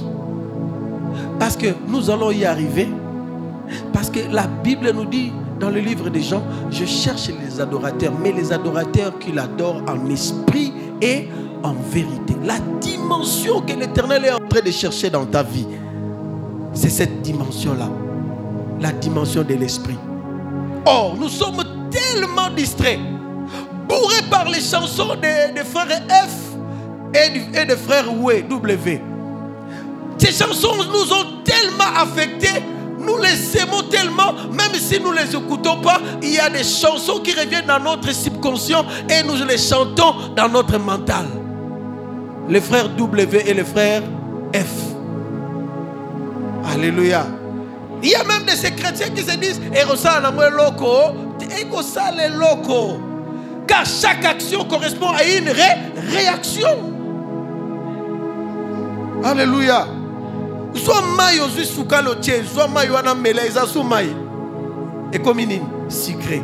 Parce 1.40 1.58
que 1.58 1.68
nous 1.88 2.10
allons 2.10 2.32
y 2.32 2.46
arriver. 2.46 2.90
Parce 3.92 4.10
que 4.10 4.20
la 4.32 4.48
Bible 4.48 4.92
nous 4.94 5.06
dit 5.06 5.32
dans 5.60 5.70
le 5.70 5.80
livre 5.80 6.10
des 6.10 6.22
gens, 6.22 6.44
je 6.72 6.86
cherche 6.86 7.30
les 7.30 7.62
adorateurs, 7.62 8.14
mais 8.22 8.32
les 8.32 8.52
adorateurs 8.52 9.18
qui 9.20 9.32
l'adorent 9.32 9.82
en 9.88 10.10
esprit 10.10 10.74
et 11.02 11.30
en 11.64 11.74
vérité. 11.74 12.36
La 12.44 12.60
dimension 12.82 13.62
que 13.62 13.74
l'Éternel 13.74 14.26
est 14.26 14.32
en 14.32 14.46
train 14.48 14.62
de 14.62 14.72
chercher 14.72 15.10
dans 15.10 15.26
ta 15.26 15.44
vie, 15.44 15.68
c'est 16.74 16.90
cette 16.90 17.22
dimension-là. 17.22 17.90
La 18.82 18.92
dimension 18.92 19.44
de 19.44 19.54
l'esprit. 19.54 19.98
Or, 20.86 21.16
nous 21.18 21.30
sommes 21.30 21.64
tellement 21.90 22.50
distraits, 22.50 23.00
bourrés 23.88 24.24
par 24.30 24.50
les 24.50 24.60
chansons 24.60 25.16
des 25.22 25.64
frères 25.64 26.02
F 26.10 26.43
et, 27.14 27.66
de 27.66 27.76
frères 27.76 28.12
Oué, 28.14 28.44
W. 28.44 29.02
Ces 30.18 30.32
chansons 30.32 30.76
nous 30.92 31.14
ont 31.14 31.44
tellement 31.44 32.00
affectés, 32.02 32.64
nous 33.00 33.18
les 33.18 33.58
aimons 33.58 33.84
tellement, 33.84 34.34
même 34.52 34.74
si 34.74 35.00
nous 35.00 35.12
ne 35.12 35.20
les 35.20 35.36
écoutons 35.36 35.82
pas, 35.82 36.00
il 36.22 36.34
y 36.34 36.40
a 36.40 36.50
des 36.50 36.64
chansons 36.64 37.20
qui 37.20 37.34
reviennent 37.34 37.66
dans 37.66 37.80
notre 37.80 38.12
subconscient 38.14 38.86
et 39.10 39.24
nous 39.24 39.44
les 39.46 39.58
chantons 39.58 40.34
dans 40.36 40.48
notre 40.48 40.78
mental. 40.80 41.26
Les 42.48 42.62
frères 42.62 42.90
W 42.90 43.44
et 43.46 43.54
les 43.54 43.64
frères 43.64 44.04
F. 44.54 44.94
Alléluia. 46.74 47.26
Il 48.02 48.10
y 48.10 48.16
a 48.16 48.24
même 48.24 48.44
de 48.44 48.52
ces 48.52 48.72
chrétiens 48.72 49.10
qui 49.10 49.24
se 49.24 49.36
disent 49.38 49.62
loco, 50.52 51.14
loco. 52.38 53.00
Car 53.66 53.86
chaque 53.86 54.26
action 54.26 54.66
correspond 54.66 55.10
à 55.12 55.24
une 55.24 55.50
réaction. 56.12 56.93
Alléluia. 59.24 59.88
zwa 60.74 61.02
mai 61.02 61.40
ozwi 61.40 61.66
sukalo 61.66 62.16
tie 62.16 62.44
zwa 62.44 62.68
mai 62.68 62.90
wana 62.90 63.16
mela 63.16 63.46
eza 63.46 63.68
su 63.68 63.84
mai 63.84 64.10
ekomi 65.12 65.46
nini 65.46 65.66
sikre 65.88 66.42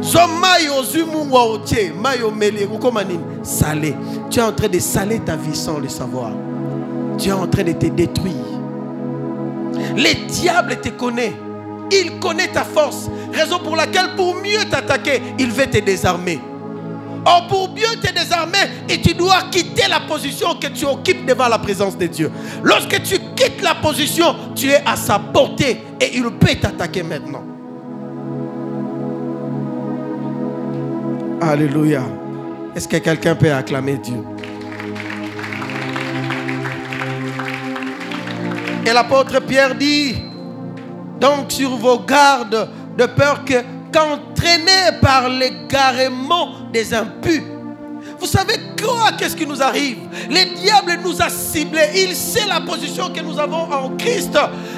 zwa 0.00 0.26
mai 0.26 0.68
ozwi 0.68 1.02
mungwa 1.04 1.42
otie 1.42 1.92
mai 2.02 2.22
omeli 2.22 2.62
ekokoma 2.62 3.04
nini 3.04 3.24
salé 3.42 3.94
tu 4.30 4.40
es 4.40 4.42
en 4.44 4.52
train 4.52 4.68
de 4.68 4.78
saler 4.80 5.18
ta 5.20 5.36
vie 5.36 5.54
sans 5.56 5.78
le 5.78 5.88
savoir. 5.88 6.30
Tu 7.18 7.28
es 7.30 7.32
en 7.32 7.48
train 7.48 7.64
de 7.64 7.72
te 7.72 7.86
détruire. 7.86 8.34
Le 9.96 10.26
diable 10.30 10.76
te 10.80 10.88
connaît 10.90 11.32
il 11.90 12.20
connaît 12.20 12.48
ta 12.48 12.64
force. 12.64 13.10
Raison 13.32 13.58
pour 13.58 13.74
laquelle 13.74 14.14
pour 14.16 14.36
mieux 14.36 14.64
t'attaquer 14.70 15.20
il 15.38 15.50
veut 15.50 15.66
te 15.66 15.78
désarmer 15.78 16.38
Oh, 17.26 17.40
pour 17.48 17.70
mieux 17.70 18.00
te 18.00 18.12
désarmer, 18.12 18.58
et 18.88 19.00
tu 19.00 19.14
dois 19.14 19.42
quitter 19.50 19.88
la 19.88 20.00
position 20.00 20.54
que 20.54 20.68
tu 20.68 20.84
occupes 20.84 21.26
devant 21.26 21.48
la 21.48 21.58
présence 21.58 21.96
de 21.96 22.06
Dieu. 22.06 22.30
Lorsque 22.62 23.02
tu 23.02 23.18
quittes 23.36 23.62
la 23.62 23.74
position, 23.74 24.34
tu 24.54 24.68
es 24.70 24.82
à 24.86 24.96
sa 24.96 25.18
portée 25.18 25.82
et 26.00 26.16
il 26.16 26.24
peut 26.30 26.54
t'attaquer 26.60 27.02
maintenant. 27.02 27.42
Alléluia. 31.40 32.02
Est-ce 32.74 32.88
que 32.88 32.96
quelqu'un 32.98 33.34
peut 33.34 33.52
acclamer 33.52 33.98
Dieu? 33.98 34.22
Et 38.86 38.92
l'apôtre 38.92 39.40
Pierre 39.40 39.74
dit, 39.74 40.14
donc 41.20 41.52
sur 41.52 41.70
vos 41.76 41.98
gardes, 42.00 42.68
de 42.96 43.06
peur 43.06 43.44
que 43.44 43.54
qu'entraînés 43.92 44.98
par 45.00 45.28
l'égarement 45.28 46.70
des 46.72 46.94
impus. 46.94 47.42
Vous 48.20 48.26
savez 48.26 48.54
quoi? 48.80 49.12
Qu'est-ce 49.16 49.36
qui 49.36 49.46
nous 49.46 49.62
arrive? 49.62 49.98
Le 50.28 50.60
diable 50.60 50.98
nous 51.04 51.22
a 51.22 51.28
ciblés. 51.28 51.88
Il 51.94 52.16
sait 52.16 52.46
la 52.48 52.60
position 52.60 53.10
que 53.10 53.20
nous 53.20 53.38
avons 53.38 53.70
en 53.72 53.96
Christ. 53.96 54.36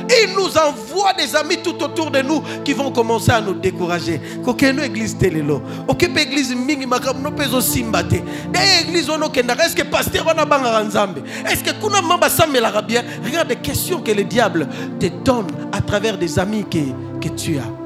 Il 0.08 0.34
nous 0.34 0.56
envoie 0.58 1.14
des 1.14 1.34
amis 1.34 1.56
tout 1.62 1.82
autour 1.82 2.10
de 2.10 2.20
nous 2.20 2.42
qui 2.64 2.74
vont 2.74 2.90
commencer 2.90 3.30
à 3.30 3.40
nous 3.40 3.54
décourager. 3.54 4.20
Kokeno 4.44 4.82
église 4.82 5.16
telelo. 5.16 5.62
Okepe 5.88 6.18
église 6.18 6.54
mingi 6.54 6.86
makamno 6.86 7.30
pezo 7.30 7.60
simbate. 7.60 8.22
D'ailleurs 8.52 8.88
église 8.88 9.08
ono 9.08 9.30
kendara. 9.30 9.64
Est-ce 9.64 9.76
que 9.76 9.82
pasteur 9.84 10.26
wana 10.26 10.44
banga 10.44 10.82
nzambe 10.82 11.22
Est-ce 11.50 11.64
que 11.64 11.72
kuna 11.80 12.02
mamba 12.02 12.28
samelara 12.28 12.82
bien? 12.82 13.04
Regarde 13.24 13.48
les 13.48 13.56
questions 13.56 14.00
que 14.02 14.12
le 14.12 14.24
diable 14.24 14.68
te 14.98 15.06
donne 15.06 15.48
à 15.72 15.80
travers 15.80 16.18
des 16.18 16.38
amis 16.38 16.64
que, 16.70 16.78
que 17.20 17.32
tu 17.34 17.58
as. 17.58 17.79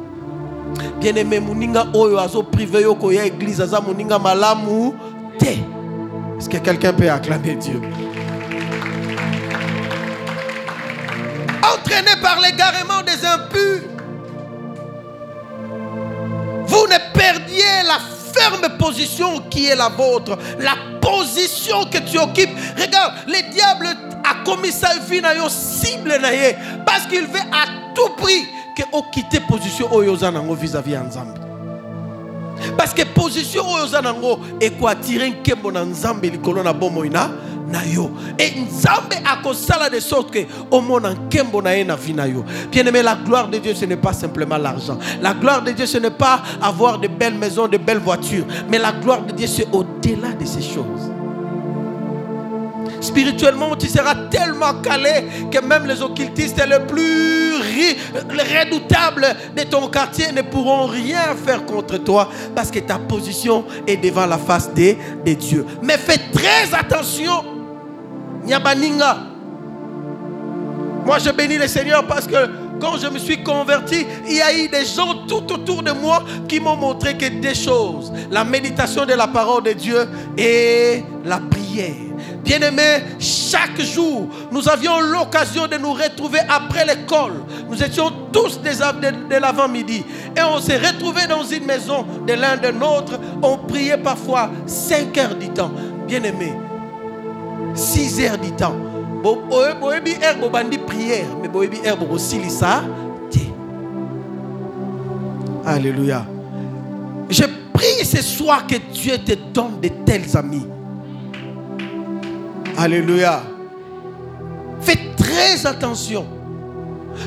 Bien 1.00 1.16
aimé 1.16 1.40
moninga 1.40 1.86
oyo 1.94 2.18
azoprive 2.18 2.80
yo 2.82 2.94
koya 2.94 3.26
église 3.26 3.60
aza 3.60 3.80
moninga 3.80 4.18
malamu 4.18 4.92
est-ce 6.38 6.48
que 6.48 6.56
quelqu'un 6.58 6.92
peut 6.92 7.10
acclamer 7.10 7.54
dieu? 7.54 7.80
Entraîné 11.62 12.20
par 12.20 12.40
l'égarement 12.40 13.02
des 13.02 13.26
impurs 13.26 13.88
vous 16.66 16.86
ne 16.86 17.12
perdiez 17.12 17.82
la 17.86 17.98
ferme 18.32 18.76
position 18.78 19.40
qui 19.48 19.66
est 19.66 19.76
la 19.76 19.88
vôtre, 19.88 20.36
la 20.58 20.74
position 21.00 21.84
que 21.84 21.98
tu 21.98 22.18
occupes. 22.18 22.50
Regarde, 22.76 23.12
le 23.28 23.52
diable 23.52 23.86
a 24.24 24.44
commis 24.44 24.72
sa 24.72 24.98
vie 25.08 25.20
na 25.20 25.34
yo 25.34 25.48
cible 25.48 26.20
parce 26.84 27.06
qu'il 27.06 27.26
veut 27.26 27.48
à 27.52 27.94
tout 27.94 28.10
prix 28.16 28.48
que 28.74 28.82
o 28.92 29.02
quitte 29.10 29.40
position 29.46 29.88
oyo 29.90 30.14
vis-à-vis 30.54 30.92
ya 30.92 31.02
nzambe. 31.02 31.38
Parce 32.76 32.94
que 32.94 33.04
position 33.04 33.64
oyo 33.66 34.02
nango 34.02 34.38
ekoatire 34.60 35.30
nkembo 35.30 35.72
na 35.72 35.84
nzambe 35.84 36.30
likolo 36.30 36.62
na 36.62 36.72
bomoi 36.72 37.08
na 37.08 37.30
yo. 37.86 38.10
Akosala 39.24 39.88
de 39.90 40.00
sorte 40.00 40.30
que 40.30 40.46
omona 40.70 41.14
nkembo 41.14 41.62
na 41.62 41.84
na 41.84 41.96
vie 41.96 42.14
bien 42.70 42.86
aimé 42.86 43.02
la 43.02 43.14
gloire 43.16 43.48
de 43.48 43.58
Dieu 43.58 43.74
ce 43.74 43.84
n'est 43.84 43.96
pas 43.96 44.12
simplement 44.12 44.58
l'argent. 44.58 44.98
La 45.20 45.34
gloire 45.34 45.62
de 45.62 45.72
Dieu 45.72 45.86
ce 45.86 45.98
n'est 45.98 46.10
pas 46.10 46.42
avoir 46.60 46.98
de 46.98 47.08
belles 47.08 47.34
maisons 47.34 47.68
de 47.68 47.78
belles 47.78 47.98
voitures. 47.98 48.44
Mais 48.68 48.78
la 48.78 48.92
gloire 48.92 49.22
de 49.22 49.32
Dieu 49.32 49.46
c'est 49.46 49.66
au-delà 49.72 50.32
de 50.38 50.44
ces 50.44 50.62
choses 50.62 51.13
Spirituellement, 53.04 53.76
tu 53.76 53.86
seras 53.86 54.14
tellement 54.30 54.80
calé 54.82 55.26
que 55.52 55.58
même 55.60 55.86
les 55.86 56.00
occultistes 56.00 56.58
les 56.66 56.80
plus 56.86 57.56
redoutables 58.16 59.26
de 59.54 59.62
ton 59.64 59.88
quartier 59.88 60.32
ne 60.32 60.40
pourront 60.40 60.86
rien 60.86 61.36
faire 61.44 61.66
contre 61.66 61.98
toi 61.98 62.30
parce 62.54 62.70
que 62.70 62.78
ta 62.78 62.98
position 62.98 63.66
est 63.86 63.98
devant 63.98 64.24
la 64.24 64.38
face 64.38 64.72
des, 64.72 64.96
des 65.22 65.34
dieux. 65.34 65.66
Mais 65.82 65.98
fais 65.98 66.18
très 66.32 66.74
attention 66.74 67.44
Nyabaninga. 68.46 69.18
Moi, 71.04 71.18
je 71.18 71.30
bénis 71.30 71.58
le 71.58 71.68
Seigneur 71.68 72.06
parce 72.06 72.26
que 72.26 72.48
quand 72.80 72.96
je 72.96 73.08
me 73.08 73.18
suis 73.18 73.42
converti, 73.42 74.06
il 74.26 74.36
y 74.36 74.40
a 74.40 74.56
eu 74.56 74.68
des 74.68 74.86
gens 74.86 75.26
tout 75.28 75.52
autour 75.52 75.82
de 75.82 75.92
moi 75.92 76.22
qui 76.48 76.58
m'ont 76.58 76.76
montré 76.76 77.18
que 77.18 77.26
des 77.26 77.54
choses, 77.54 78.10
la 78.30 78.44
méditation 78.44 79.04
de 79.04 79.12
la 79.12 79.26
parole 79.28 79.64
de 79.64 79.72
Dieu 79.72 80.08
et 80.38 81.04
la 81.22 81.38
prière. 81.38 82.03
Bien-aimés, 82.44 83.02
chaque 83.18 83.80
jour, 83.80 84.28
nous 84.52 84.68
avions 84.68 85.00
l'occasion 85.00 85.66
de 85.66 85.76
nous 85.76 85.92
retrouver 85.94 86.40
après 86.48 86.84
l'école. 86.84 87.42
Nous 87.68 87.82
étions 87.82 88.12
tous 88.32 88.60
des, 88.60 88.74
de, 88.74 89.40
l'avant-midi. 89.40 90.04
Et 90.36 90.42
on 90.42 90.60
s'est 90.60 90.76
retrouvés 90.76 91.26
dans 91.26 91.42
une 91.42 91.64
maison 91.64 92.04
de 92.26 92.34
l'un 92.34 92.56
de 92.56 92.68
nôtres. 92.68 93.18
On 93.42 93.56
priait 93.56 93.96
parfois 93.96 94.50
5 94.66 95.16
heures 95.18 95.34
du 95.36 95.48
temps. 95.48 95.72
Bien-aimés, 96.06 96.52
6 97.74 98.20
heures 98.20 98.38
du 98.38 98.52
temps 98.52 98.76
prière 100.76 101.26
alléluia 105.64 106.26
je 107.30 107.44
prie 107.72 108.04
ce 108.04 108.22
soir 108.22 108.66
que 108.66 108.76
Dieu 108.92 109.16
te 109.18 109.32
donne 109.32 109.80
de 109.80 109.88
tels 110.04 110.36
amis 110.36 110.66
alléluia 112.76 113.42
fais 114.80 114.98
très 115.16 115.66
attention 115.66 116.26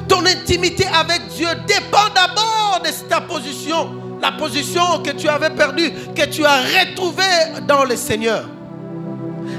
ton 0.08 0.26
intimité 0.26 0.86
avec 0.86 1.28
Dieu 1.30 1.48
dépend 1.68 2.10
d'abord 2.14 2.82
de 2.84 3.10
ta 3.10 3.22
position 3.22 3.90
la 4.22 4.32
position 4.32 5.02
que 5.04 5.12
tu 5.12 5.28
avais 5.30 5.52
perdue 5.52 5.92
que 6.16 6.26
tu 6.26 6.46
as 6.46 6.62
retrouvée 6.62 7.62
dans 7.68 7.84
le 7.84 7.96
Seigneur 7.96 8.46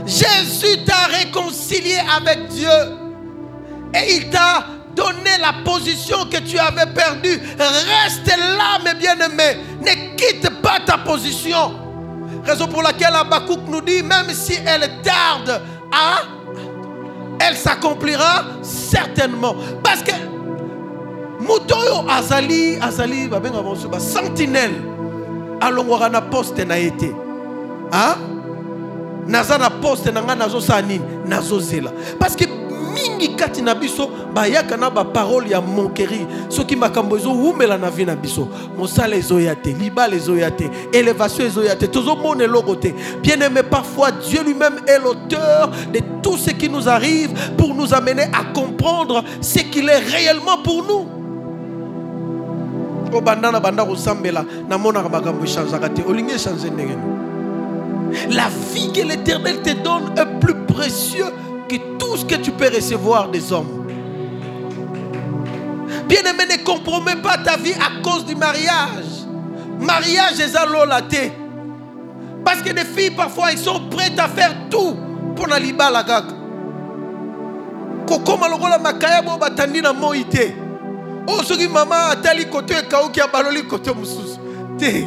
Jésus 0.06 0.84
t'a 0.86 1.06
réconcilié 1.18 1.98
avec 2.16 2.48
Dieu. 2.48 2.68
Et 3.94 4.16
il 4.16 4.30
t'a 4.30 4.64
donné 4.94 5.30
la 5.40 5.52
position 5.64 6.24
que 6.30 6.38
tu 6.38 6.58
avais 6.58 6.86
perdue. 6.86 7.40
Reste 7.58 8.26
là, 8.36 8.78
mes 8.84 8.98
bien-aimés. 8.98 9.58
Ne 9.80 10.16
quitte 10.16 10.48
pas 10.62 10.80
ta 10.84 10.98
position. 10.98 11.74
Raison 12.44 12.66
pour 12.68 12.82
laquelle 12.82 13.14
Abakouk 13.14 13.60
nous 13.68 13.82
dit, 13.82 14.02
même 14.02 14.30
si 14.32 14.54
elle 14.64 14.90
tarde 15.02 15.60
à... 15.92 16.22
Elle 17.40 17.56
s'accomplira 17.56 18.44
certainement. 18.62 19.54
Parce 19.82 20.02
que 20.02 20.12
Moutoyo 21.40 22.08
Azali, 22.08 22.78
Azali, 22.80 23.30
sentinelle, 23.98 24.74
alongwaka 25.60 26.08
na 26.08 26.20
poste 26.20 26.64
na 26.64 26.78
été. 26.78 27.14
Hein? 27.92 28.16
naza 29.28 29.58
na 29.58 29.70
poste 29.70 30.10
na 30.10 30.22
ngai 30.22 30.36
nazosala 30.36 30.82
nini? 30.82 31.04
Nazozela 31.26 31.92
parce 32.18 32.34
que 32.34 32.44
mingi 32.94 33.36
kati 33.36 33.62
na 33.62 33.74
biso 33.74 34.08
bayaka 34.34 34.76
na 34.76 34.90
baparole 34.90 35.50
ya 35.50 35.60
monkeri 35.60 36.26
soki 36.48 36.76
makambo 36.76 37.16
ezowumela 37.16 37.78
na 37.78 37.90
vie 37.90 38.04
na 38.04 38.16
biso 38.16 38.48
mosala 38.76 39.16
ezoya 39.16 39.54
te 39.54 39.72
libala 39.72 40.14
ezoya 40.14 40.50
te 40.50 40.64
élévation 40.92 41.46
ezoya 41.46 41.76
te 41.76 41.86
tozomona 41.86 42.44
eloko 42.44 42.76
te. 42.76 42.92
Bien 43.22 43.40
aimé 43.40 43.62
parfois 43.62 44.10
dieu 44.10 44.42
lui-même 44.44 44.80
est 44.86 44.98
l'auteur 44.98 45.70
de 45.92 46.00
tout 46.22 46.36
ce 46.36 46.50
qui 46.50 46.68
nous 46.68 46.88
arrive 46.88 47.30
pour 47.56 47.74
nous 47.74 47.94
amener 47.94 48.24
à 48.32 48.52
comprendre 48.52 49.24
ce 49.40 49.60
qu'il 49.60 49.88
est 49.88 49.98
réellement 49.98 50.58
pour 50.62 50.84
nous. 50.84 51.06
Obanda 53.16 53.50
na 53.50 53.60
banda 53.60 53.84
kosambela 53.84 54.44
namonaka 54.68 55.08
makambo 55.08 55.44
echangeaka 55.44 55.88
te. 55.88 56.02
Olingi 56.02 56.34
echange 56.34 56.70
ndenge 56.70 56.96
la 58.30 58.48
vie 58.72 58.90
que 58.92 59.06
l'Éternel 59.06 59.60
te 59.62 59.70
donne 59.70 60.12
est 60.16 60.40
plus 60.40 60.54
précieux 60.66 61.26
que 61.68 61.76
tout 61.98 62.16
ce 62.16 62.24
que 62.24 62.36
tu 62.36 62.50
peux 62.50 62.68
recevoir 62.74 63.28
des 63.28 63.52
hommes. 63.52 63.86
Bien-aimé, 66.08 66.44
ne 66.50 66.64
compromets 66.64 67.16
pas 67.16 67.38
ta 67.38 67.56
vie 67.56 67.74
à 67.74 68.02
cause 68.02 68.24
du 68.24 68.34
mariage. 68.34 69.04
Mariage 69.80 70.40
est 70.40 70.56
à 70.56 71.02
thé. 71.02 71.32
Parce 72.44 72.62
que 72.62 72.72
des 72.72 72.84
filles, 72.84 73.10
parfois, 73.10 73.52
ils 73.52 73.58
sont 73.58 73.88
prêtes 73.90 74.18
à 74.18 74.28
faire 74.28 74.54
tout 74.70 74.96
pour 75.36 75.46
la 75.46 75.58
liba 75.58 75.90
la 75.90 76.02
gaga. 76.02 76.34
kokoma 78.08 78.48
lokola 78.48 78.78
makaya 78.78 79.20
bo 79.20 79.36
batandi 79.36 79.82
na 79.82 79.92
moi 79.92 80.24
te 80.30 80.54
oyo 81.26 81.42
soki 81.44 81.68
mama 81.68 82.08
atali 82.12 82.46
koto 82.46 82.72
ekauki 82.72 83.20
abaloli 83.20 83.64
koto 83.68 83.94
mosusu 83.94 84.38
te 84.78 85.04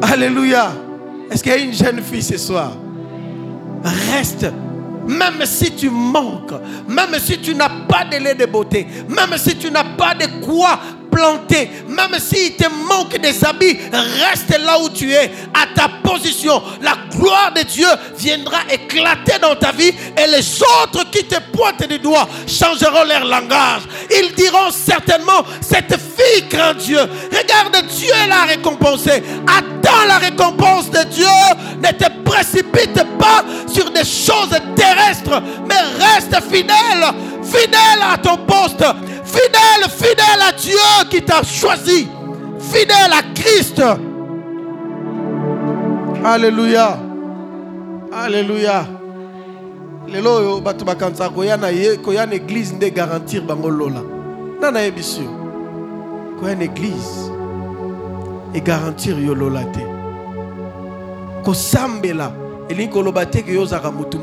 Alléluia. 0.00 0.70
Est-ce 1.30 1.42
qu'il 1.42 1.52
y 1.52 1.54
a 1.54 1.58
une 1.58 1.72
jeune 1.72 2.00
fille 2.00 2.22
ce 2.22 2.38
soir? 2.38 2.72
Reste. 3.82 4.46
Même 5.08 5.44
si 5.46 5.70
tu 5.74 5.88
manques, 5.88 6.52
même 6.86 7.18
si 7.18 7.40
tu 7.40 7.54
n'as 7.54 7.70
pas 7.88 8.04
de 8.04 8.22
lait 8.22 8.34
de 8.34 8.44
beauté, 8.44 8.86
même 9.08 9.38
si 9.38 9.56
tu 9.56 9.70
n'as 9.70 9.96
pas 9.96 10.14
de 10.14 10.44
quoi 10.44 10.78
planter, 11.10 11.70
même 11.88 12.18
s'il 12.18 12.54
te 12.56 12.68
manque 12.68 13.18
des 13.18 13.42
habits, 13.42 13.78
reste 13.90 14.50
là 14.58 14.78
où 14.82 14.90
tu 14.90 15.10
es, 15.10 15.30
à 15.54 15.66
ta 15.74 15.88
position. 16.02 16.62
La 16.82 16.94
gloire 17.10 17.52
de 17.56 17.62
Dieu 17.62 17.88
viendra 18.16 18.58
éclater 18.70 19.38
dans 19.40 19.56
ta 19.56 19.72
vie 19.72 19.88
et 19.88 20.26
les 20.30 20.62
autres 20.82 21.10
qui 21.10 21.24
te 21.24 21.36
pointent 21.56 21.88
du 21.88 21.98
doigt 21.98 22.28
changeront 22.46 23.04
leur 23.04 23.24
langage. 23.24 23.82
Ils 24.10 24.34
diront 24.34 24.70
certainement, 24.70 25.42
cette 25.62 25.96
fille 26.18 26.48
craint 26.48 26.74
Dieu. 26.74 26.98
Regarde, 26.98 27.86
Dieu 27.88 28.12
l'a 28.28 28.44
récompensé. 28.46 29.22
Attends 29.46 30.06
la 30.06 30.18
récompense 30.18 30.90
de 30.90 31.04
Dieu. 31.04 31.26
Ne 31.78 31.90
te 31.96 32.10
précipite 32.24 33.02
pas 33.18 33.44
sur 33.66 33.90
des 33.90 34.04
choses 34.04 34.50
terrestres, 34.76 35.42
mais 35.68 35.80
reste 36.04 36.42
fidèle, 36.50 37.04
fidèle 37.42 38.02
à 38.12 38.18
ton 38.18 38.36
poste 38.38 38.84
Fidèle, 39.28 39.90
fidèle 39.90 40.42
à 40.48 40.52
Dieu 40.52 40.78
qui 41.10 41.22
t'a 41.22 41.42
choisi. 41.42 42.08
Fidèle 42.58 43.12
à 43.12 43.22
Christ. 43.34 43.82
Alléluia. 46.24 46.98
Alléluia. 48.10 48.86
lelo 50.08 50.60
lola 53.70 54.02
koya 56.40 56.54
na 56.54 56.64
église 56.64 57.30
egarantir 58.54 59.18
yo 59.18 59.34
lola 59.34 59.64
te 59.74 59.84
kosambela 61.44 62.32
elingi 62.68 62.92
koloba 62.92 63.26
te 63.26 63.42
ke 63.42 63.52
yo 63.52 63.62
ozalaka 63.62 63.90
motu. 63.90 64.18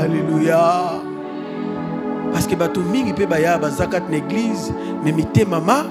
Alléluia. 0.00 0.90
Parce 2.32 2.46
que 2.46 2.56
bato 2.56 2.80
mingi 2.80 3.12
pe 3.12 3.26
baya 3.26 3.58
bazakat 3.58 4.08
na 4.08 4.16
église 4.16 4.72
mais 5.04 5.12
mite 5.12 5.46
mama 5.46 5.84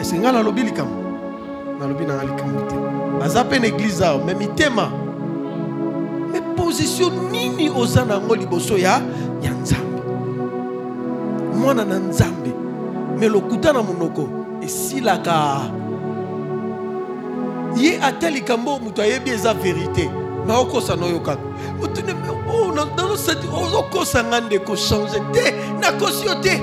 est-ce 0.00 0.14
que 0.14 0.18
nga 0.18 0.32
nalobi 0.32 0.62
likambo? 0.62 0.96
Nalobi 1.78 2.06
na 2.06 2.24
likambo 2.24 2.60
te 2.68 3.01
baza 3.20 3.44
mpe 3.44 3.58
na 3.58 3.66
église 3.66 4.04
awa 4.04 4.24
me 4.24 4.34
mitema. 4.34 4.90
Me 6.32 6.40
position 6.56 7.12
nini 7.30 7.70
oza 7.70 8.04
nango 8.04 8.34
liboso 8.36 8.78
ya 8.78 9.00
ya 9.42 9.50
nzambe? 9.50 10.02
Mwana 11.54 11.84
na 11.84 11.98
nzambe. 11.98 12.52
Me 13.18 13.28
lokuta 13.28 13.72
na 13.72 13.82
monoko 13.82 14.28
esilaka. 14.62 15.60
Ye 17.76 17.98
ata 18.02 18.30
likambo 18.30 18.78
moto 18.78 19.02
ayebi 19.02 19.30
eza 19.30 19.54
verité 19.54 20.10
me 20.46 20.54
okosa 20.54 20.96
na 20.96 21.06
oyo 21.06 21.20
kaka. 21.20 21.42
Otune 21.82 22.14
nanosati 22.96 23.46
ozokosa 23.46 24.24
nga 24.24 24.40
ndeko 24.40 24.76
change 24.76 25.20
te 25.32 25.54
nakosi 25.80 26.26
yo 26.26 26.34
te. 26.34 26.62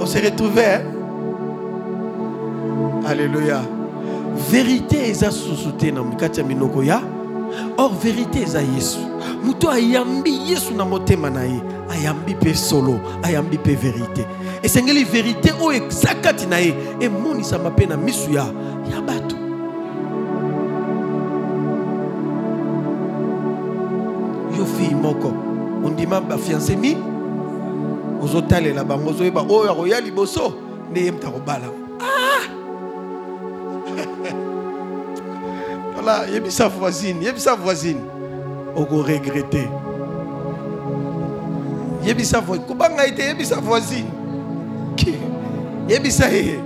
On 0.00 0.06
se 0.06 0.18
retrouvait 0.18 0.76
hein? 0.76 0.93
Alléluia. 3.06 3.62
Vérité 4.50 5.10
eza 5.10 5.30
susu 5.30 5.72
te 5.78 5.90
na 5.92 6.02
kati 6.18 6.40
ya 6.40 6.46
minoko 6.46 6.82
ya 6.82 7.00
or 7.78 7.90
vérité 8.02 8.42
eza 8.42 8.60
yesu. 8.62 8.98
Moto 9.44 9.70
ayambi 9.70 10.50
yesu 10.50 10.74
na 10.74 10.84
motema 10.84 11.30
na 11.30 11.44
ye 11.44 11.60
ayambi 11.90 12.34
mpe 12.34 12.54
solo 12.54 12.98
ayambi 13.22 13.58
mpe 13.58 13.74
vérité. 13.74 14.26
Esengeli 14.62 15.04
vérité 15.04 15.52
oyo 15.62 15.86
eza 15.86 16.14
kati 16.14 16.46
na 16.46 16.58
ye 16.58 16.74
emonisama 17.00 17.70
mpe 17.70 17.86
na 17.86 17.96
misu 17.96 18.32
ya 18.32 18.44
ya 18.90 19.00
bato. 19.00 19.36
Yo 24.58 24.64
fille 24.64 24.94
moko 24.94 25.32
ondima 25.84 26.20
bafiance 26.20 26.76
mi? 26.76 26.96
Ozotalela 28.22 28.84
bango 28.84 29.10
ozoyeba 29.10 29.42
oyo 29.42 29.70
akoya 29.70 30.00
liboso 30.00 30.54
nde 30.90 31.00
ye 31.00 31.08
akobala 31.08 31.83
voilà 36.04 36.26
yebisa 36.30 36.68
voisine 36.68 37.24
yebisa 37.24 37.54
voisine. 37.54 38.00
Okoregrete 38.76 39.68
yebisa 42.04 42.40
voisine 42.40 42.66
kubanga 42.66 43.04
ye 43.06 43.12
te 43.12 43.22
yebisa 43.22 43.60
voisine. 43.60 44.10
Yebisa 45.88 46.28
ye. 46.28 46.58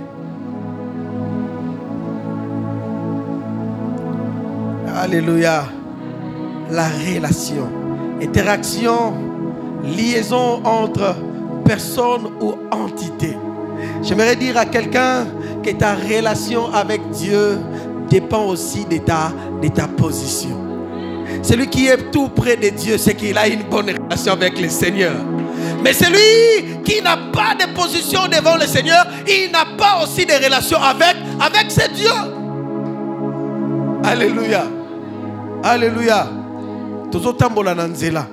Alléluia. 4.95 5.63
La 6.71 6.87
relation 6.87 7.67
interaction 8.21 9.13
liaison 9.83 10.61
entre 10.65 11.15
personne 11.65 12.27
ou 12.41 12.55
entité. 12.71 13.35
J'aimerais 14.03 14.35
dire 14.35 14.57
à 14.57 14.65
quelqu'un 14.65 15.25
que 15.63 15.71
ta 15.71 15.95
relation 15.95 16.71
avec 16.73 17.01
Dieu 17.11 17.57
dépend 18.09 18.45
aussi 18.45 18.85
de 18.85 18.97
ta, 18.97 19.31
de 19.61 19.67
ta 19.67 19.87
position. 19.87 20.49
Celui 21.43 21.67
qui 21.67 21.87
est 21.87 22.11
tout 22.11 22.29
près 22.29 22.57
de 22.57 22.69
Dieu, 22.69 22.97
c'est 22.97 23.15
qu'il 23.15 23.37
a 23.37 23.47
une 23.47 23.63
bonne 23.63 23.89
relation 23.91 24.33
avec 24.33 24.59
le 24.59 24.69
Seigneur. 24.69 25.13
Mais 25.83 25.93
celui 25.93 26.81
qui 26.83 27.01
n'a 27.01 27.17
pas 27.31 27.55
de 27.55 27.73
position 27.73 28.21
devant 28.27 28.55
le 28.55 28.65
Seigneur, 28.65 29.05
il 29.27 29.51
n'a 29.51 29.65
pas 29.77 30.03
aussi 30.03 30.25
de 30.25 30.33
relation 30.43 30.77
avec, 30.81 31.15
avec 31.39 31.71
ce 31.71 31.89
Dieu. 31.91 32.11
Alléluia. 34.03 34.63
Alléluia. 35.63 36.27
tozotambola 37.11 37.75
na 37.75 37.87
nzela 37.87 38.25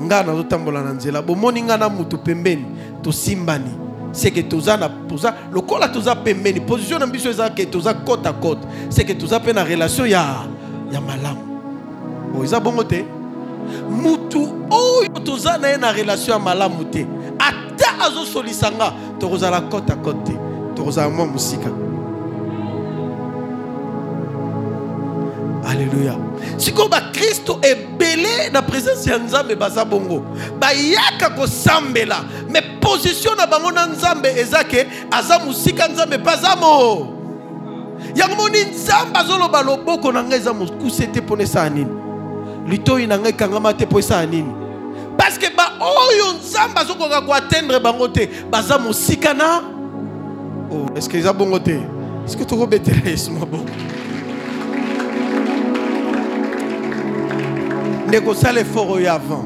nga 0.00 0.22
nazotambola 0.22 1.22
bomoni 1.22 1.62
na 1.62 1.88
pembeni 2.24 2.64
tosimbani 3.02 3.83
seke 4.14 4.42
toza 4.42 4.76
na 4.76 4.88
toza 4.88 5.34
lokola 5.52 5.88
toza 5.88 6.14
pembeni 6.14 6.60
position 6.60 7.00
na 7.00 7.06
biso 7.06 7.28
eza 7.28 7.50
ke 7.50 7.66
toza 7.66 7.94
côte 7.94 8.26
à 8.26 8.32
côte 8.32 8.62
seke 8.88 9.14
toza 9.18 9.38
mpe 9.38 9.52
na 9.52 9.64
relation 9.64 10.06
ya 10.06 10.46
ya 10.92 11.00
malamu. 11.00 11.40
O 12.38 12.44
eza 12.44 12.60
bongo 12.60 12.84
te? 12.84 13.04
Mutu 13.90 14.48
oyo 14.70 15.20
toza 15.24 15.58
na 15.58 15.68
ye 15.68 15.76
na 15.76 15.92
relation 15.92 16.38
ya 16.38 16.38
malamu 16.38 16.84
te 16.84 17.06
ata 17.38 18.06
azosolisa 18.06 18.70
nga 18.70 18.92
tokozala 19.18 19.60
côte 19.60 19.90
à 19.90 19.96
côte 19.96 20.24
te 20.24 20.32
tokozala 20.76 21.08
mwa 21.10 21.26
mosika 21.26 21.70
alleluya 25.74 26.16
sikoyo 26.56 26.88
bakristo 26.88 27.58
ebele 27.62 28.50
na 28.52 28.62
présence 28.62 29.10
ya 29.10 29.18
nzambe 29.18 29.54
baza 29.54 29.84
bongo. 29.84 30.24
Bayaka 30.58 31.30
kosambela 31.30 32.24
me 32.48 32.60
position 32.80 33.36
na 33.36 33.46
bango 33.46 33.70
na 33.70 33.86
nzambe 33.86 34.28
eza 34.28 34.64
ke 34.64 34.86
aza 35.10 35.38
mosika 35.38 35.88
nzambe 35.88 36.18
mpe 36.18 36.30
aza 36.30 36.56
mo 36.56 37.08
yango 38.14 38.36
moni 38.36 38.64
nzambe 38.64 39.18
azoloba 39.18 39.62
loboko 39.62 40.12
na 40.12 40.22
ngai 40.22 40.38
eza 40.38 40.52
mokuse 40.52 41.06
te 41.06 41.20
mpona 41.20 41.42
esala 41.42 41.70
nini? 41.70 41.90
Litoi 42.68 43.06
na 43.06 43.18
ngai 43.18 43.30
ekangama 43.30 43.74
te 43.74 43.86
mpo 43.86 44.00
nini? 44.30 44.54
Parceke 45.16 45.50
baoyo 45.56 46.32
nzambe 46.38 46.80
azokoka 46.80 47.20
koatteindre 47.20 47.80
bango 47.80 48.08
te 48.08 48.28
baza 48.50 48.78
mosika 48.78 49.34
na? 49.34 49.62
Oh, 50.70 50.96
estce 50.96 51.18
eza 51.18 51.32
bongo 51.32 51.58
te? 51.58 51.80
Estce 52.26 52.44
tokobetela 52.44 53.10
yesu 53.10 53.30
maboko? 53.32 53.70
Ndeko 58.14 58.32
effort 58.32 58.90
oyo 58.90 59.10
avant. 59.10 59.44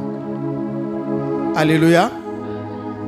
Alléluia. 1.56 2.10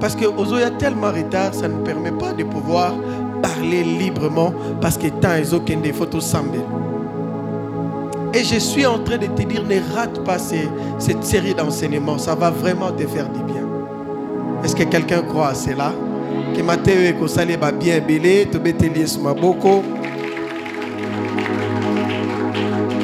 Parce 0.00 0.16
que 0.16 0.24
ozoya 0.24 0.70
tellement 0.70 1.12
retard 1.12 1.52
ça 1.52 1.68
ne 1.68 1.84
permet 1.84 2.12
pas 2.12 2.32
de 2.32 2.44
pouvoir 2.44 2.94
parler 3.42 3.84
librement 3.84 4.54
parce 4.80 4.96
que 4.96 5.08
temps 5.08 5.34
ezokende 5.34 5.84
il 5.84 5.92
faut 5.92 6.06
tosambela 6.06 6.62
et 8.32 8.42
je 8.44 8.58
suis 8.58 8.86
en 8.86 8.98
train 9.00 9.18
de 9.18 9.26
te 9.26 9.42
dire 9.42 9.62
ne 9.64 9.94
rate 9.94 10.24
pas 10.24 10.38
cette 10.38 11.24
série 11.24 11.52
d'enseignements. 11.52 12.16
Ça 12.16 12.34
va 12.34 12.50
vraiment 12.50 12.92
te 12.92 13.06
faire 13.06 13.28
du 13.28 13.42
bien. 13.42 13.64
Est-ce 14.64 14.76
que 14.76 14.84
quelqu'un 14.84 15.22
croit 15.22 15.48
à 15.48 15.54
cela? 15.54 15.92
Que 16.56 16.62
mateyo 16.62 17.02
ekosali 17.02 17.56
babien 17.56 17.96
ebele 17.96 18.46
tobeteli 18.50 19.00
yesu 19.00 19.18
maboko 19.20 19.82